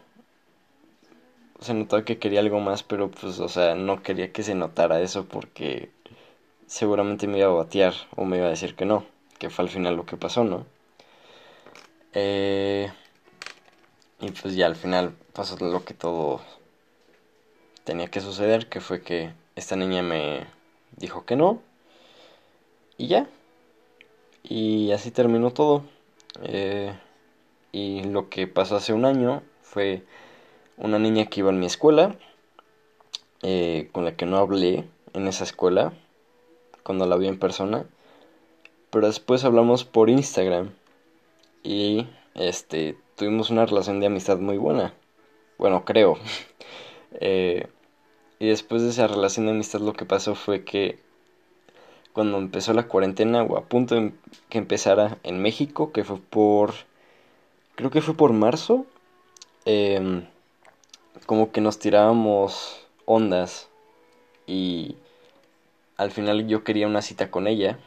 se 1.60 1.74
notaba 1.74 2.06
que 2.06 2.18
quería 2.20 2.40
algo 2.40 2.60
más, 2.60 2.84
pero 2.84 3.12
pues, 3.12 3.40
o 3.40 3.50
sea, 3.50 3.76
no 3.76 4.02
quería 4.04 4.32
que 4.32 4.44
se 4.44 4.56
notara 4.56 5.02
eso 5.02 5.26
porque 5.26 5.90
seguramente 6.68 7.28
me 7.28 7.40
iba 7.40 7.48
a 7.50 7.54
batear 7.54 7.94
o 8.16 8.26
me 8.26 8.38
iba 8.38 8.48
a 8.48 8.52
decir 8.52 8.76
que 8.76 8.86
no, 8.86 9.06
que 9.40 9.50
fue 9.50 9.66
al 9.66 9.70
final 9.70 9.96
lo 9.98 10.06
que 10.06 10.18
pasó, 10.18 10.44
¿no? 10.44 10.66
Eh, 12.14 12.92
y 14.20 14.32
pues 14.32 14.56
ya 14.56 14.66
al 14.66 14.76
final 14.76 15.14
pasó 15.34 15.58
lo 15.64 15.86
que 15.86 15.94
todo 15.94 16.42
tenía 17.84 18.08
que 18.08 18.22
suceder, 18.22 18.68
que 18.68 18.82
fue 18.82 19.02
que 19.02 19.32
esta 19.56 19.76
niña 19.76 20.02
me 20.02 20.46
dijo 20.98 21.26
que 21.26 21.36
no. 21.36 21.62
Y 22.98 23.08
ya. 23.08 23.28
Y 24.44 24.92
así 24.92 25.12
terminó 25.12 25.52
todo. 25.52 25.84
Eh, 26.44 26.94
y 27.72 28.04
lo 28.04 28.30
que 28.30 28.48
pasó 28.48 28.76
hace 28.76 28.94
un 28.94 29.06
año 29.06 29.44
fue 29.62 30.04
una 30.78 31.00
niña 31.00 31.28
que 31.28 31.42
iba 31.42 31.50
en 31.50 31.60
mi 31.60 31.66
escuela, 31.66 32.16
eh, 33.42 33.90
con 33.92 34.06
la 34.06 34.16
que 34.16 34.26
no 34.26 34.38
hablé 34.38 34.86
en 35.14 35.28
esa 35.28 35.44
escuela, 35.44 35.94
cuando 36.84 37.06
la 37.06 37.18
vi 37.18 37.28
en 37.28 37.40
persona. 37.40 37.86
Pero 38.90 39.08
después 39.08 39.44
hablamos 39.44 39.84
por 39.84 40.10
Instagram. 40.10 40.72
Y 41.64 42.08
este 42.36 42.98
tuvimos 43.16 43.50
una 43.50 43.66
relación 43.66 44.00
de 44.00 44.08
amistad 44.08 44.40
muy 44.40 44.58
buena. 44.58 44.94
Bueno, 45.58 45.86
creo. 45.86 46.18
Eh, 47.22 47.68
y 48.38 48.50
después 48.50 48.84
de 48.84 48.90
esa 48.90 49.08
relación 49.08 49.48
de 49.48 49.54
amistad 49.54 49.80
lo 49.80 49.94
que 49.94 50.06
pasó 50.06 50.36
fue 50.36 50.64
que 50.64 51.00
cuando 52.14 52.38
empezó 52.38 52.72
la 52.72 52.88
cuarentena 52.88 53.42
o 53.42 53.58
a 53.58 53.66
punto 53.66 53.96
de 53.96 54.14
que 54.48 54.60
empezara 54.60 55.18
en 55.24 55.42
México, 55.42 55.92
que 55.92 56.04
fue 56.04 56.20
por... 56.20 56.74
Creo 57.74 57.90
que 57.90 58.02
fue 58.02 58.14
por 58.14 58.32
marzo. 58.32 58.86
Eh, 59.66 60.22
como 61.26 61.52
que 61.52 61.62
nos 61.62 61.80
tirábamos 61.80 62.86
ondas 63.06 63.70
y 64.48 64.96
al 65.98 66.12
final 66.12 66.48
yo 66.48 66.64
quería 66.64 66.88
una 66.88 67.02
cita 67.02 67.30
con 67.30 67.48
ella. 67.48 67.78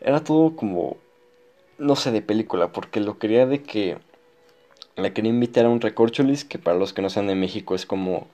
Era 0.00 0.24
todo 0.24 0.56
como, 0.56 0.96
no 1.78 1.96
sé, 1.96 2.10
de 2.12 2.22
película, 2.22 2.72
porque 2.72 3.00
lo 3.00 3.18
quería 3.18 3.46
de 3.46 3.62
que 3.62 3.98
la 4.96 5.12
quería 5.12 5.30
invitar 5.30 5.66
a 5.66 5.70
un 5.70 5.80
recorcholis, 5.80 6.44
que 6.44 6.58
para 6.58 6.78
los 6.78 6.92
que 6.92 7.02
no 7.02 7.10
sean 7.10 7.26
de 7.26 7.34
México 7.34 7.74
es 7.74 7.86
como 7.86 8.28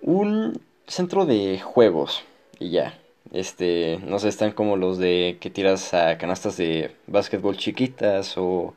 un 0.00 0.60
centro 0.86 1.26
de 1.26 1.60
juegos 1.60 2.24
y 2.58 2.70
ya. 2.70 2.98
Este, 3.32 3.98
no 4.06 4.18
sé, 4.18 4.28
están 4.28 4.52
como 4.52 4.76
los 4.76 4.98
de 4.98 5.36
que 5.40 5.50
tiras 5.50 5.92
a 5.92 6.16
canastas 6.16 6.56
de 6.56 6.92
básquetbol 7.06 7.56
chiquitas 7.56 8.38
o 8.38 8.74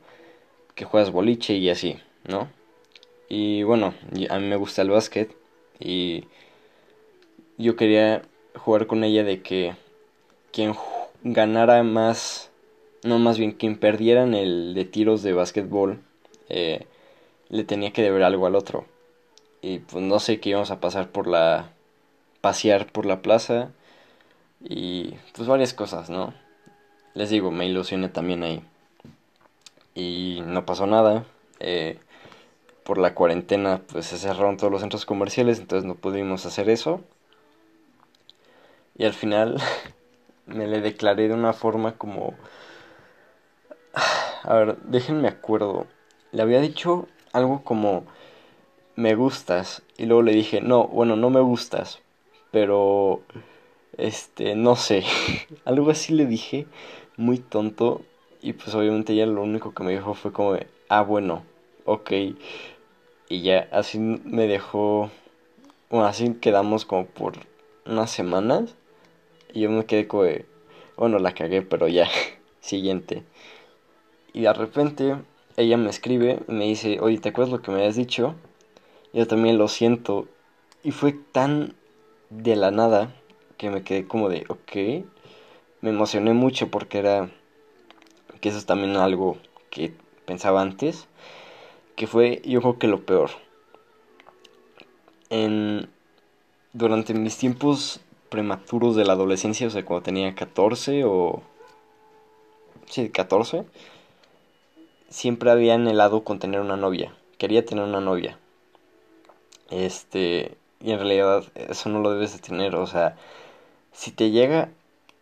que 0.74 0.84
juegas 0.84 1.10
boliche 1.10 1.54
y 1.54 1.70
así, 1.70 1.98
¿no? 2.28 2.48
Y 3.28 3.62
bueno, 3.62 3.94
a 4.28 4.38
mí 4.38 4.46
me 4.46 4.56
gusta 4.56 4.82
el 4.82 4.90
básquet 4.90 5.34
y 5.80 6.24
yo 7.56 7.76
quería 7.76 8.22
jugar 8.56 8.86
con 8.86 9.04
ella 9.04 9.24
de 9.24 9.40
que 9.40 9.74
quien 10.52 10.74
ganara 11.22 11.82
más, 11.82 12.50
no 13.02 13.18
más 13.18 13.38
bien 13.38 13.52
quien 13.52 13.78
perdiera 13.78 14.22
en 14.22 14.34
el 14.34 14.74
de 14.74 14.84
tiros 14.84 15.22
de 15.22 15.32
básquetbol, 15.32 16.00
eh, 16.48 16.86
le 17.48 17.64
tenía 17.64 17.92
que 17.92 18.02
deber 18.02 18.22
algo 18.22 18.46
al 18.46 18.56
otro. 18.56 18.86
Y 19.60 19.80
pues 19.80 20.02
no 20.04 20.18
sé 20.18 20.40
qué 20.40 20.50
íbamos 20.50 20.70
a 20.70 20.80
pasar 20.80 21.10
por 21.10 21.26
la, 21.26 21.70
pasear 22.40 22.90
por 22.92 23.06
la 23.06 23.22
plaza 23.22 23.70
y 24.60 25.14
pues 25.34 25.48
varias 25.48 25.74
cosas, 25.74 26.10
¿no? 26.10 26.34
Les 27.14 27.30
digo, 27.30 27.50
me 27.50 27.66
ilusioné 27.66 28.08
también 28.08 28.42
ahí. 28.42 28.62
Y 29.94 30.42
no 30.46 30.64
pasó 30.66 30.86
nada. 30.86 31.24
Eh, 31.60 31.98
por 32.84 32.98
la 32.98 33.14
cuarentena 33.14 33.80
pues 33.90 34.06
se 34.06 34.18
cerraron 34.18 34.56
todos 34.56 34.72
los 34.72 34.80
centros 34.80 35.06
comerciales, 35.06 35.58
entonces 35.58 35.86
no 35.86 35.94
pudimos 35.94 36.46
hacer 36.46 36.68
eso. 36.68 37.00
Y 38.96 39.04
al 39.04 39.12
final 39.12 39.60
me 40.46 40.66
le 40.66 40.80
declaré 40.80 41.28
de 41.28 41.34
una 41.34 41.52
forma 41.52 41.96
como... 41.96 42.34
A 44.44 44.54
ver, 44.54 44.76
déjenme 44.84 45.28
acuerdo. 45.28 45.86
Le 46.32 46.42
había 46.42 46.60
dicho 46.60 47.08
algo 47.32 47.62
como 47.64 48.04
me 48.96 49.14
gustas 49.14 49.82
y 49.98 50.06
luego 50.06 50.22
le 50.22 50.32
dije, 50.32 50.60
"No, 50.60 50.86
bueno, 50.88 51.16
no 51.16 51.30
me 51.30 51.40
gustas, 51.40 52.00
pero 52.50 53.22
este, 53.98 54.54
no 54.56 54.76
sé." 54.76 55.04
algo 55.64 55.90
así 55.90 56.12
le 56.14 56.26
dije, 56.26 56.66
muy 57.16 57.38
tonto 57.38 58.02
y 58.42 58.54
pues 58.54 58.74
obviamente 58.74 59.12
ella 59.14 59.26
lo 59.26 59.42
único 59.42 59.74
que 59.74 59.84
me 59.84 59.92
dijo 59.92 60.14
fue 60.14 60.32
como, 60.32 60.56
"Ah, 60.88 61.02
bueno." 61.02 61.44
ok. 61.84 62.12
Y 63.28 63.42
ya 63.42 63.68
así 63.72 63.98
me 63.98 64.46
dejó, 64.46 65.10
bueno, 65.90 66.06
así 66.06 66.34
quedamos 66.34 66.84
como 66.84 67.06
por 67.06 67.34
unas 67.86 68.10
semanas. 68.10 68.74
Y 69.52 69.62
yo 69.62 69.70
me 69.70 69.86
quedé 69.86 70.08
como, 70.08 70.24
bueno, 70.96 71.18
la 71.18 71.34
cagué, 71.34 71.62
pero 71.62 71.88
ya, 71.88 72.08
siguiente. 72.60 73.24
Y 74.32 74.42
de 74.42 74.52
repente 74.52 75.16
ella 75.56 75.76
me 75.76 75.90
escribe 75.90 76.40
y 76.48 76.52
me 76.52 76.64
dice, 76.64 76.98
oye, 77.00 77.18
¿te 77.18 77.30
acuerdas 77.30 77.52
lo 77.52 77.62
que 77.62 77.70
me 77.70 77.78
habías 77.78 77.96
dicho? 77.96 78.34
Yo 79.12 79.26
también 79.26 79.58
lo 79.58 79.68
siento. 79.68 80.28
Y 80.82 80.90
fue 80.90 81.12
tan 81.12 81.74
de 82.30 82.56
la 82.56 82.70
nada 82.70 83.14
que 83.58 83.70
me 83.70 83.82
quedé 83.82 84.06
como 84.06 84.28
de, 84.28 84.44
ok. 84.48 85.04
Me 85.80 85.90
emocioné 85.90 86.32
mucho 86.32 86.70
porque 86.70 86.98
era, 86.98 87.30
que 88.40 88.48
eso 88.48 88.58
es 88.58 88.66
también 88.66 88.96
algo 88.96 89.36
que 89.70 89.92
pensaba 90.24 90.62
antes 90.62 91.08
que 91.96 92.06
fue 92.06 92.42
yo 92.44 92.60
creo 92.60 92.78
que 92.78 92.88
lo 92.88 93.04
peor. 93.04 93.30
En, 95.30 95.88
durante 96.72 97.14
mis 97.14 97.36
tiempos 97.38 98.00
prematuros 98.28 98.96
de 98.96 99.04
la 99.04 99.12
adolescencia, 99.12 99.66
o 99.66 99.70
sea, 99.70 99.84
cuando 99.84 100.02
tenía 100.02 100.34
14 100.34 101.04
o... 101.04 101.42
Sí, 102.86 103.08
14, 103.08 103.64
siempre 105.12 105.50
había 105.50 105.74
anhelado 105.74 106.24
con 106.24 106.38
tener 106.38 106.60
una 106.60 106.76
novia. 106.76 107.14
Quería 107.38 107.64
tener 107.64 107.84
una 107.84 108.00
novia. 108.00 108.38
Este, 109.70 110.56
y 110.80 110.92
en 110.92 110.98
realidad 110.98 111.44
eso 111.54 111.88
no 111.88 112.00
lo 112.00 112.12
debes 112.12 112.32
de 112.32 112.40
tener, 112.40 112.74
o 112.74 112.86
sea, 112.86 113.16
si 113.92 114.10
te 114.10 114.30
llega 114.30 114.70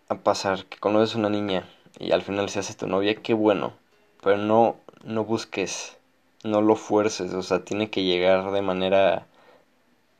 a 0.08 0.16
pasar 0.16 0.64
que 0.66 0.78
conoces 0.78 1.14
una 1.14 1.28
niña 1.28 1.68
y 1.98 2.12
al 2.12 2.22
final 2.22 2.48
se 2.48 2.60
hace 2.60 2.74
tu 2.74 2.86
novia, 2.86 3.14
qué 3.16 3.34
bueno, 3.34 3.74
pero 4.22 4.38
no 4.38 4.76
no 5.04 5.24
busques 5.24 5.96
no 6.44 6.62
lo 6.62 6.76
fuerces, 6.76 7.34
o 7.34 7.42
sea, 7.42 7.64
tiene 7.64 7.90
que 7.90 8.04
llegar 8.04 8.50
de 8.52 8.62
manera, 8.62 9.26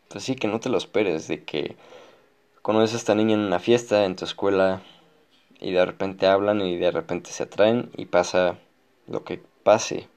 pues 0.09 0.25
sí, 0.25 0.37
que 0.37 0.49
no 0.49 0.61
te 0.61 0.69
lo 0.69 0.79
esperes, 0.79 1.29
de 1.29 1.45
que 1.45 1.77
conoces 2.63 2.95
a 2.95 2.99
esta 2.99 3.15
niña 3.15 3.35
en 3.35 3.41
una 3.41 3.59
fiesta, 3.59 4.05
en 4.05 4.17
tu 4.17 4.25
escuela, 4.25 4.83
y 5.61 5.73
de 5.73 5.85
repente 5.85 6.27
hablan 6.27 6.61
y 6.63 6.77
de 6.77 6.91
repente 6.91 7.31
se 7.31 7.45
atraen 7.45 7.91
y 7.97 8.07
pasa 8.07 8.59
lo 9.07 9.25
que 9.25 9.43
pase, 9.63 10.09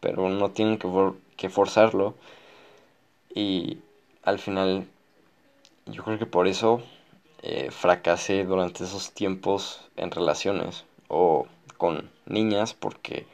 pero 0.00 0.28
no 0.28 0.50
tienen 0.50 0.78
que, 0.78 0.88
que 1.36 1.48
forzarlo 1.48 2.14
y 3.34 3.78
al 4.22 4.38
final 4.38 4.86
yo 5.86 6.04
creo 6.04 6.18
que 6.18 6.26
por 6.26 6.48
eso 6.48 6.82
eh, 7.42 7.70
fracasé 7.70 8.44
durante 8.44 8.84
esos 8.84 9.12
tiempos 9.12 9.80
en 9.96 10.10
relaciones 10.10 10.84
o 11.08 11.46
con 11.76 12.10
niñas 12.26 12.74
porque 12.74 13.26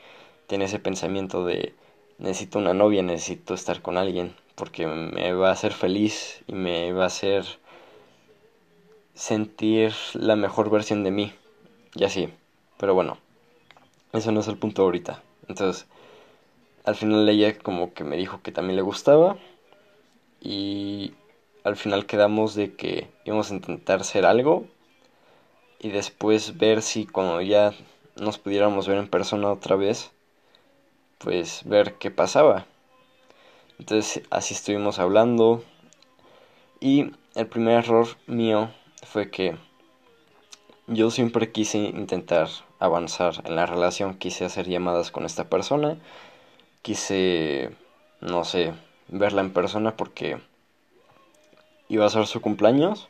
tenía 0.46 0.66
ese 0.66 0.78
pensamiento 0.78 1.44
de 1.44 1.74
necesito 2.18 2.58
una 2.58 2.74
novia, 2.74 3.02
necesito 3.02 3.54
estar 3.54 3.82
con 3.82 3.96
alguien 3.96 4.34
porque 4.54 4.86
me 4.86 5.32
va 5.32 5.48
a 5.48 5.52
hacer 5.52 5.72
feliz 5.72 6.42
y 6.46 6.52
me 6.52 6.92
va 6.92 7.04
a 7.04 7.08
hacer 7.08 7.44
sentir 9.14 9.92
la 10.14 10.36
mejor 10.36 10.70
versión 10.70 11.02
de 11.02 11.10
mí 11.10 11.32
y 11.94 12.04
así. 12.04 12.28
Pero 12.78 12.94
bueno, 12.94 13.18
eso 14.12 14.32
no 14.32 14.40
es 14.40 14.48
el 14.48 14.58
punto 14.58 14.82
ahorita. 14.82 15.22
Entonces, 15.48 15.86
al 16.84 16.94
final 16.94 17.28
ella 17.28 17.58
como 17.58 17.94
que 17.94 18.04
me 18.04 18.16
dijo 18.16 18.40
que 18.42 18.52
también 18.52 18.76
le 18.76 18.82
gustaba 18.82 19.36
y 20.40 21.14
al 21.64 21.76
final 21.76 22.06
quedamos 22.06 22.54
de 22.54 22.74
que 22.74 23.08
íbamos 23.24 23.50
a 23.50 23.54
intentar 23.54 24.00
hacer 24.00 24.26
algo 24.26 24.66
y 25.78 25.90
después 25.90 26.58
ver 26.58 26.82
si 26.82 27.06
cuando 27.06 27.40
ya 27.40 27.74
nos 28.16 28.38
pudiéramos 28.38 28.86
ver 28.86 28.98
en 28.98 29.08
persona 29.08 29.50
otra 29.50 29.76
vez, 29.76 30.12
pues 31.18 31.62
ver 31.64 31.94
qué 31.94 32.10
pasaba. 32.10 32.66
Entonces 33.78 34.22
así 34.30 34.54
estuvimos 34.54 34.98
hablando 34.98 35.64
y 36.80 37.12
el 37.34 37.46
primer 37.46 37.84
error 37.84 38.08
mío 38.26 38.70
fue 39.02 39.30
que 39.30 39.56
yo 40.86 41.10
siempre 41.10 41.50
quise 41.50 41.78
intentar 41.78 42.48
avanzar 42.84 43.42
en 43.44 43.56
la 43.56 43.66
relación, 43.66 44.14
quise 44.14 44.44
hacer 44.44 44.68
llamadas 44.68 45.10
con 45.10 45.24
esta 45.24 45.44
persona, 45.44 45.96
quise, 46.82 47.70
no 48.20 48.44
sé, 48.44 48.72
verla 49.08 49.40
en 49.40 49.52
persona 49.52 49.96
porque 49.96 50.38
iba 51.88 52.06
a 52.06 52.10
ser 52.10 52.26
su 52.26 52.40
cumpleaños 52.40 53.08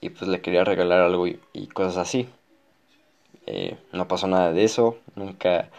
y 0.00 0.10
pues 0.10 0.28
le 0.28 0.40
quería 0.40 0.64
regalar 0.64 1.00
algo 1.00 1.26
y, 1.26 1.66
cosas 1.72 1.96
así. 1.96 2.28
Eh, 3.46 3.76
no 3.92 4.08
pasó 4.08 4.26
nada 4.26 4.52
de 4.52 4.64
eso, 4.64 4.98
nunca 5.14 5.70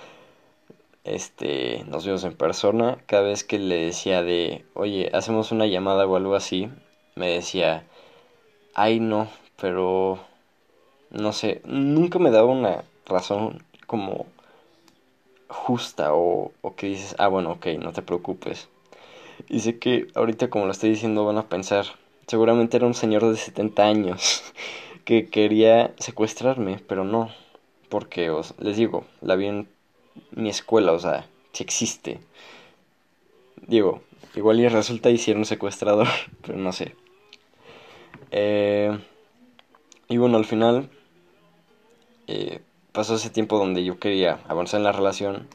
este, 1.04 1.84
nos 1.88 2.06
vimos 2.06 2.24
en 2.24 2.36
persona. 2.36 2.98
Cada 3.06 3.24
vez 3.24 3.44
que 3.44 3.60
le 3.60 3.76
decía 3.76 4.24
de, 4.24 4.66
oye, 4.74 5.10
hacemos 5.14 5.52
una 5.52 5.66
llamada 5.68 6.06
o 6.06 6.16
algo 6.16 6.36
así, 6.36 6.70
me 7.16 7.30
decía, 7.30 7.86
ay 8.74 9.00
no, 9.00 9.30
pero 9.60 10.20
no 11.10 11.34
sé, 11.34 11.62
nunca 11.66 12.20
me 12.20 12.32
daba 12.32 12.48
una 12.48 12.84
razón 13.10 13.64
como 13.88 14.28
justa 15.48 16.14
o, 16.14 16.52
que 16.78 16.88
dices, 16.88 17.16
ah 17.18 17.28
bueno, 17.28 17.52
ok, 17.54 17.68
no 17.80 17.92
te 17.92 18.02
preocupes. 18.02 18.70
Y 19.50 19.62
sé 19.62 19.80
que 19.80 20.08
ahorita 20.16 20.50
como 20.50 20.66
lo 20.66 20.72
estoy 20.72 20.92
diciendo 20.92 21.26
van 21.26 21.38
a 21.38 21.50
pensar, 21.50 21.86
seguramente 22.28 22.78
era 22.78 22.86
un 22.86 22.94
señor 22.94 23.28
de 23.28 23.36
70 23.36 23.86
años 23.86 24.44
que 25.06 25.28
quería 25.28 25.94
secuestrarme, 25.98 26.80
pero 26.88 27.04
no, 27.04 27.32
porque 27.90 28.30
os, 28.30 28.54
les 28.60 28.78
digo, 28.78 29.06
la 29.22 29.36
vi 29.36 29.48
en 29.48 29.68
mi 30.32 30.50
escuela, 30.50 30.92
o 30.92 31.00
sea, 31.00 31.28
si 31.54 31.64
existe. 31.64 32.20
Digo, 33.68 34.02
igual 34.36 34.60
y 34.60 34.68
resulta 34.68 35.10
hicieron 35.10 35.46
secuestrador, 35.46 36.08
pero 36.42 36.58
no 36.58 36.72
sé. 36.72 36.96
Eh, 38.32 38.98
y 40.08 40.18
bueno, 40.18 40.38
al 40.38 40.46
final 40.46 40.90
eh, 42.28 42.62
pasó 42.92 43.16
ese 43.16 43.30
tiempo 43.30 43.58
donde 43.58 43.84
yo 43.84 44.00
quería 44.00 44.40
avanzar 44.48 44.80
en 44.80 44.84
la 44.86 44.92
relación 44.92 45.48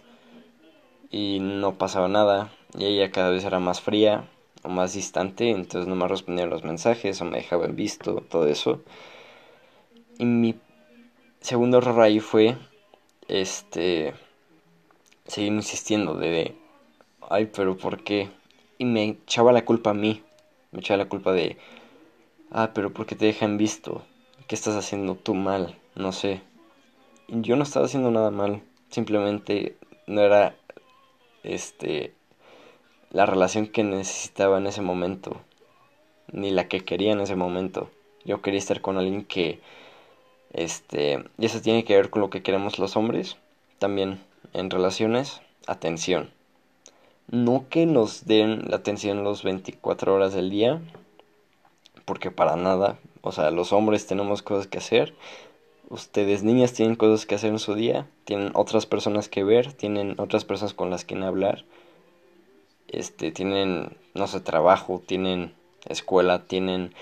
y 1.11 1.39
no 1.41 1.77
pasaba 1.79 2.09
nada 2.09 2.53
y 2.77 2.85
ella 2.87 3.11
cada 3.11 3.31
vez 3.31 3.45
era 3.45 3.61
más 3.61 3.81
fría 3.81 4.29
o 4.63 4.69
más 4.69 4.95
distante, 4.95 5.51
entonces 5.51 5.87
no 5.87 5.95
me 5.95 6.09
respondía 6.09 6.47
los 6.47 6.65
mensajes 6.65 7.21
o 7.21 7.25
me 7.25 7.39
dejaba 7.39 7.67
en 7.67 7.77
visto, 7.77 8.17
todo 8.29 8.47
eso. 8.47 8.83
Y 10.19 10.25
mi 10.25 10.57
segundo 11.41 11.79
error 11.79 12.01
ahí 12.01 12.21
fue 12.21 12.57
este 13.29 14.15
seguir 15.27 15.53
insistiendo 15.53 16.15
de, 16.15 16.57
ay, 17.29 17.47
pero 17.47 17.77
¿por 17.77 18.03
qué? 18.03 18.31
Y 18.79 18.85
me 18.85 19.05
echaba 19.05 19.53
la 19.53 19.65
culpa 19.65 19.91
a 19.91 19.95
mí, 19.95 20.23
me 20.73 20.81
echaba 20.81 20.99
la 20.99 21.09
culpa 21.09 21.33
de, 21.33 21.59
ah, 22.51 22.71
pero 22.75 22.93
¿por 22.93 23.07
qué 23.07 23.15
te 23.15 23.27
dejan 23.27 23.57
visto? 23.57 24.03
¿Qué 24.49 24.55
estás 24.55 24.75
haciendo 24.77 25.15
tú 25.15 25.35
mal? 25.35 25.77
No 25.95 26.13
sé. 26.13 26.43
Yo 27.29 27.57
no 27.57 27.63
estaba 27.63 27.87
haciendo 27.87 28.11
nada 28.11 28.31
mal, 28.31 28.63
simplemente 28.91 29.77
no 30.07 30.21
era 30.21 30.55
este 31.43 32.13
la 33.11 33.27
relación 33.27 33.69
que 33.69 33.85
necesitaba 33.85 34.59
en 34.59 34.67
ese 34.67 34.83
momento, 34.83 35.41
ni 36.33 36.51
la 36.51 36.69
que 36.69 36.85
quería 36.85 37.13
en 37.13 37.21
ese 37.21 37.37
momento. 37.37 37.91
Yo 38.25 38.43
quería 38.43 38.59
estar 38.59 38.81
con 38.81 38.99
alguien 38.99 39.25
que 39.25 39.61
este, 40.53 41.25
y 41.37 41.47
eso 41.47 41.61
tiene 41.61 41.85
que 41.85 41.97
ver 41.97 42.11
con 42.11 42.23
lo 42.23 42.31
que 42.31 42.43
queremos 42.43 42.79
los 42.79 42.97
hombres, 42.97 43.37
también 43.79 44.21
en 44.53 44.71
relaciones, 44.71 45.41
atención. 45.67 46.31
No 47.29 47.67
que 47.69 47.87
nos 47.87 48.27
den 48.27 48.65
la 48.69 48.77
atención 48.77 49.25
los 49.25 49.43
24 49.43 50.15
horas 50.15 50.33
del 50.33 50.51
día, 50.51 50.81
porque 52.05 52.31
para 52.31 52.55
nada, 52.57 52.99
o 53.23 53.33
sea, 53.33 53.51
los 53.51 53.73
hombres 53.73 54.07
tenemos 54.07 54.43
cosas 54.43 54.67
que 54.69 54.79
hacer, 54.79 55.15
ustedes 55.89 56.43
niñas 56.43 56.73
tienen 56.73 56.97
cosas 56.97 57.27
que 57.27 57.35
hacer 57.35 57.51
en 57.51 57.59
su 57.59 57.75
día, 57.75 58.07
tienen 58.25 58.51
otras 58.55 58.87
personas 58.87 59.29
que 59.29 59.45
ver, 59.45 59.73
tienen 59.73 60.15
otras 60.19 60.45
personas 60.45 60.75
con 60.75 60.91
las 60.91 61.05
que 61.05 61.17
hablar, 61.17 61.65
este, 62.89 63.33
tienen, 63.33 63.97
no 64.15 64.27
sé, 64.27 64.41
trabajo, 64.41 65.03
tienen 65.05 65.55
escuela, 65.87 66.45
tienen 66.47 66.95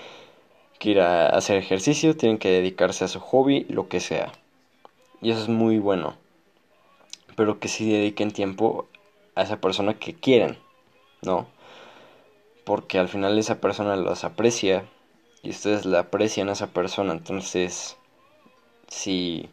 que 0.79 0.91
ir 0.91 0.99
a 1.01 1.27
hacer 1.27 1.57
ejercicio, 1.57 2.17
tienen 2.17 2.37
que 2.37 2.49
dedicarse 2.49 3.05
a 3.05 3.07
su 3.07 3.19
hobby, 3.19 3.65
lo 3.69 3.87
que 3.87 3.99
sea. 3.99 4.31
Y 5.21 5.31
eso 5.31 5.41
es 5.41 5.49
muy 5.49 5.79
bueno 5.79 6.17
pero 7.35 7.59
que 7.59 7.67
sí 7.67 7.91
dediquen 7.91 8.31
tiempo 8.31 8.87
a 9.35 9.43
esa 9.43 9.57
persona 9.57 9.95
que 9.95 10.13
quieren, 10.13 10.57
¿no? 11.21 11.47
Porque 12.63 12.99
al 12.99 13.09
final 13.09 13.37
esa 13.37 13.59
persona 13.59 13.95
los 13.95 14.23
aprecia 14.23 14.85
y 15.41 15.49
ustedes 15.49 15.85
la 15.85 15.99
aprecian 15.99 16.49
a 16.49 16.53
esa 16.53 16.67
persona, 16.67 17.13
entonces 17.13 17.97
si 18.87 19.49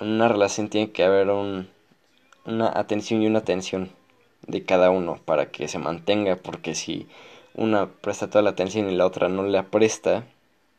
en 0.00 0.08
una 0.08 0.28
relación 0.28 0.68
tiene 0.68 0.90
que 0.92 1.04
haber 1.04 1.30
un, 1.30 1.68
una 2.44 2.68
atención 2.68 3.22
y 3.22 3.26
una 3.26 3.40
atención 3.40 3.90
de 4.46 4.64
cada 4.64 4.90
uno 4.90 5.18
para 5.24 5.50
que 5.50 5.68
se 5.68 5.78
mantenga, 5.78 6.36
porque 6.36 6.74
si 6.74 7.06
una 7.54 7.86
presta 7.88 8.28
toda 8.28 8.42
la 8.42 8.50
atención 8.50 8.90
y 8.90 8.94
la 8.94 9.06
otra 9.06 9.28
no 9.28 9.42
la 9.42 9.64
presta, 9.64 10.24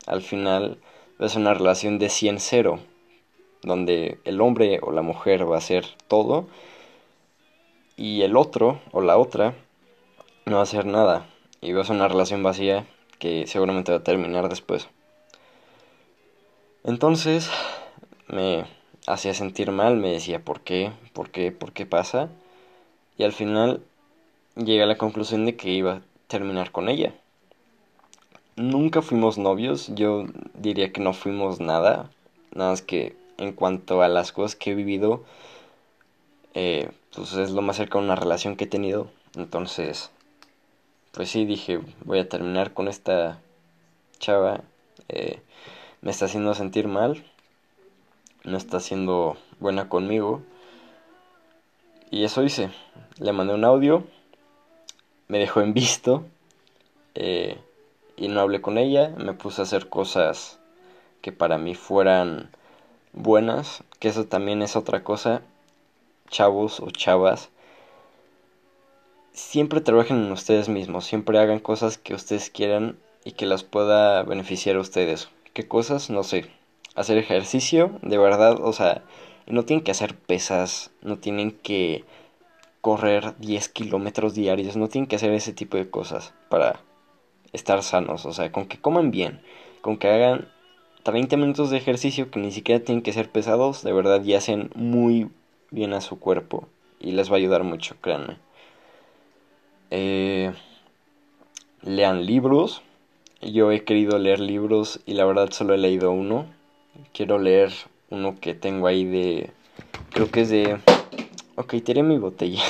al 0.06 0.22
final 0.22 0.78
es 1.20 1.36
una 1.36 1.54
relación 1.54 2.00
de 2.00 2.08
100-0 2.08 2.80
donde 3.64 4.20
el 4.24 4.40
hombre 4.42 4.80
o 4.82 4.92
la 4.92 5.02
mujer 5.02 5.50
va 5.50 5.56
a 5.56 5.60
hacer 5.60 5.86
todo 6.08 6.48
y 7.96 8.22
el 8.22 8.38
otro 8.38 8.80
o 8.92 9.02
la 9.02 9.18
otra 9.18 9.56
no 10.46 10.54
va 10.54 10.60
a 10.60 10.64
hacer 10.64 10.86
nada 10.86 11.28
y 11.62 11.74
va 11.74 11.82
a 11.82 11.86
ser 11.86 11.96
una 11.96 12.08
relación 12.08 12.44
vacía 12.44 12.86
que 13.20 13.48
seguramente 13.48 13.92
va 13.92 13.98
a 13.98 14.04
terminar 14.04 14.48
después. 14.48 14.88
Entonces 16.88 17.52
me 18.30 18.66
hacía 19.08 19.34
sentir 19.34 19.72
mal, 19.72 19.98
me 19.98 20.10
decía 20.10 20.40
por 20.40 20.62
qué, 20.62 20.94
por 21.12 21.32
qué, 21.32 21.52
por 21.52 21.74
qué 21.74 21.86
pasa 21.86 22.30
y 23.18 23.26
al 23.26 23.34
final 23.34 23.82
llegué 24.56 24.84
a 24.84 24.86
la 24.86 24.98
conclusión 24.98 25.46
de 25.46 25.58
que 25.58 25.70
iba 25.70 25.96
a 25.96 26.02
terminar 26.28 26.72
con 26.72 26.88
ella. 26.88 27.14
Nunca 28.56 29.02
fuimos 29.02 29.38
novios, 29.38 29.94
yo 29.96 30.28
diría 30.54 30.94
que 30.94 31.02
no 31.02 31.12
fuimos 31.12 31.60
nada, 31.60 32.10
nada 32.54 32.70
más 32.70 32.82
que 32.82 33.18
en 33.38 33.52
cuanto 33.52 34.02
a 34.02 34.08
las 34.08 34.32
cosas 34.32 34.56
que 34.56 34.72
he 34.72 34.74
vivido, 34.74 35.26
eh, 36.54 36.90
pues 37.14 37.34
es 37.34 37.52
lo 37.52 37.62
más 37.62 37.76
cerca 37.76 38.00
de 38.00 38.06
una 38.06 38.16
relación 38.16 38.56
que 38.56 38.64
he 38.64 38.68
tenido. 38.68 39.12
Entonces, 39.36 40.10
pues 41.12 41.30
sí, 41.30 41.44
dije, 41.44 41.82
voy 42.06 42.20
a 42.20 42.30
terminar 42.30 42.74
con 42.74 42.88
esta 42.88 43.42
chava. 44.20 44.62
Eh, 45.10 45.42
me 46.02 46.12
está 46.12 46.26
haciendo 46.26 46.54
sentir 46.54 46.88
mal. 46.88 47.24
No 48.44 48.58
está 48.58 48.80
siendo 48.80 49.38
buena 49.60 49.90
conmigo. 49.90 50.42
Y 52.12 52.24
eso 52.24 52.44
hice. 52.44 52.70
Le 53.20 53.34
mandé 53.34 53.54
un 53.54 53.66
audio. 53.66 54.06
Me 55.28 55.40
dejó 55.40 55.62
en 55.62 55.74
visto. 55.74 56.26
Eh, 57.16 57.58
y 58.16 58.28
no 58.28 58.42
hablé 58.42 58.62
con 58.62 58.78
ella. 58.78 59.14
Me 59.18 59.34
puse 59.34 59.62
a 59.62 59.64
hacer 59.64 59.90
cosas 59.90 60.60
que 61.22 61.32
para 61.32 61.58
mí 61.58 61.76
fueran 61.76 62.50
buenas, 63.14 63.84
que 64.00 64.08
eso 64.08 64.26
también 64.26 64.62
es 64.62 64.76
otra 64.76 65.04
cosa, 65.04 65.42
chavos 66.30 66.80
o 66.80 66.92
chavas, 66.92 67.50
siempre 69.34 69.82
trabajen 69.82 70.26
en 70.26 70.32
ustedes 70.32 70.70
mismos, 70.70 71.06
siempre 71.06 71.40
hagan 71.40 71.60
cosas 71.60 71.98
que 71.98 72.14
ustedes 72.14 72.50
quieran 72.50 72.98
y 73.24 73.34
que 73.34 73.46
las 73.46 73.64
pueda 73.64 74.24
beneficiar 74.24 74.76
a 74.78 74.82
ustedes. 74.82 75.30
¿Qué 75.58 75.68
cosas? 75.68 76.12
No 76.12 76.22
sé. 76.22 76.46
Hacer 76.94 77.18
ejercicio, 77.18 77.98
de 78.04 78.20
verdad, 78.20 78.60
o 78.62 78.74
sea, 78.74 79.04
no 79.48 79.66
tienen 79.66 79.84
que 79.84 79.90
hacer 79.90 80.16
pesas, 80.16 80.92
no 81.02 81.18
tienen 81.18 81.50
que 81.50 82.06
correr 82.82 83.36
10 83.40 83.68
kilómetros 83.68 84.36
diarios, 84.36 84.78
no 84.78 84.88
tienen 84.88 85.08
que 85.08 85.16
hacer 85.16 85.32
ese 85.32 85.54
tipo 85.54 85.76
de 85.78 85.90
cosas 85.90 86.36
para 86.50 86.82
estar 87.54 87.82
sanos, 87.82 88.28
o 88.28 88.34
sea, 88.34 88.52
con 88.52 88.68
que 88.68 88.80
coman 88.80 89.10
bien, 89.10 89.42
con 89.82 89.98
que 89.98 90.10
hagan 90.10 90.48
30 91.02 91.38
minutos 91.38 91.72
de 91.72 91.78
ejercicio 91.78 92.30
que 92.30 92.40
ni 92.40 92.52
siquiera 92.52 92.86
tienen 92.86 93.02
que 93.02 93.12
ser 93.12 93.32
pesados, 93.32 93.82
de 93.82 93.94
verdad 93.94 94.22
ya 94.22 94.38
hacen 94.38 94.70
muy 94.76 95.28
bien 95.72 95.94
a 95.94 96.02
su 96.02 96.20
cuerpo 96.20 96.70
y 97.00 97.14
les 97.14 97.32
va 97.32 97.34
a 97.34 97.38
ayudar 97.38 97.64
mucho, 97.64 97.96
créanme. 98.00 98.38
Eh, 99.90 100.54
lean 101.82 102.28
libros. 102.28 102.84
Yo 103.42 103.72
he 103.72 103.84
querido 103.84 104.18
leer 104.18 104.40
libros 104.40 105.00
y 105.06 105.14
la 105.14 105.26
verdad 105.26 105.52
solo 105.52 105.74
he 105.74 105.78
leído 105.78 106.12
uno. 106.12 106.48
Quiero 107.14 107.38
leer 107.38 107.72
uno 108.10 108.36
que 108.40 108.56
tengo 108.56 108.88
ahí 108.88 109.06
de... 109.06 109.52
Creo 110.10 110.32
que 110.32 110.42
es 110.42 110.50
de... 110.50 110.80
Ok, 111.56 111.76
tiré 111.84 112.02
mi 112.02 112.18
botella. 112.18 112.64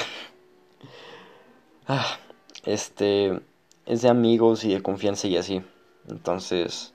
ah, 1.88 2.20
este... 2.66 3.40
Es 3.86 4.02
de 4.02 4.10
amigos 4.10 4.66
y 4.66 4.74
de 4.74 4.82
confianza 4.82 5.28
y 5.28 5.38
así. 5.38 5.62
Entonces, 6.10 6.94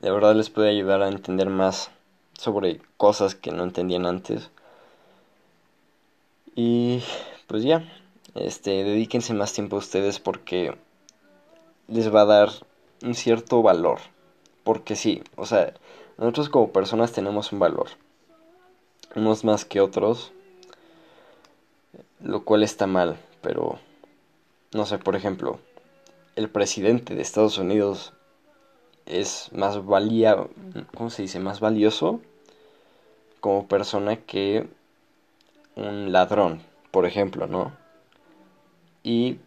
de 0.00 0.10
verdad 0.12 0.36
les 0.36 0.50
puede 0.50 0.70
ayudar 0.70 1.02
a 1.02 1.08
entender 1.08 1.48
más 1.50 1.90
sobre 2.38 2.80
cosas 2.96 3.34
que 3.34 3.50
no 3.50 3.64
entendían 3.64 4.06
antes. 4.06 4.50
Y 6.54 7.02
pues 7.48 7.64
ya, 7.64 7.84
este, 8.36 8.84
dedíquense 8.84 9.34
más 9.34 9.52
tiempo 9.52 9.76
a 9.76 9.80
ustedes 9.80 10.20
porque 10.20 10.76
les 11.88 12.14
va 12.14 12.22
a 12.22 12.26
dar 12.26 12.50
un 13.02 13.14
cierto 13.14 13.62
valor. 13.62 13.98
Porque 14.64 14.96
sí, 14.96 15.22
o 15.36 15.46
sea, 15.46 15.74
nosotros 16.18 16.48
como 16.48 16.72
personas 16.72 17.12
tenemos 17.12 17.52
un 17.52 17.58
valor. 17.58 17.88
Unos 19.14 19.44
más 19.44 19.64
que 19.64 19.80
otros. 19.80 20.32
Lo 22.20 22.44
cual 22.44 22.62
está 22.62 22.86
mal, 22.86 23.16
pero 23.40 23.78
no 24.72 24.86
sé, 24.86 24.98
por 24.98 25.16
ejemplo, 25.16 25.58
el 26.36 26.48
presidente 26.48 27.14
de 27.14 27.22
Estados 27.22 27.58
Unidos 27.58 28.12
es 29.06 29.50
más 29.52 29.84
valía, 29.84 30.46
¿cómo 30.96 31.10
se 31.10 31.22
dice? 31.22 31.40
Más 31.40 31.60
valioso 31.60 32.20
como 33.40 33.66
persona 33.66 34.16
que 34.16 34.68
un 35.74 36.12
ladrón, 36.12 36.62
por 36.90 37.06
ejemplo, 37.06 37.46
¿no? 37.48 37.72
Y, 39.02 39.38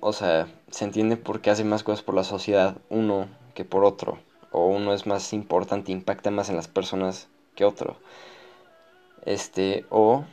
o 0.00 0.12
sea, 0.12 0.48
se 0.70 0.84
entiende 0.84 1.16
por 1.16 1.40
qué 1.40 1.50
hace 1.50 1.64
más 1.64 1.82
cosas 1.82 2.02
por 2.02 2.14
la 2.14 2.24
sociedad 2.24 2.76
uno 2.88 3.28
que 3.54 3.64
por 3.64 3.84
otro. 3.84 4.18
O 4.50 4.66
uno 4.66 4.94
es 4.94 5.06
más 5.06 5.32
importante, 5.32 5.92
impacta 5.92 6.30
más 6.30 6.48
en 6.48 6.56
las 6.56 6.68
personas 6.68 7.28
que 7.54 7.64
otro. 7.64 7.96
Este, 9.24 9.84
o 9.90 10.24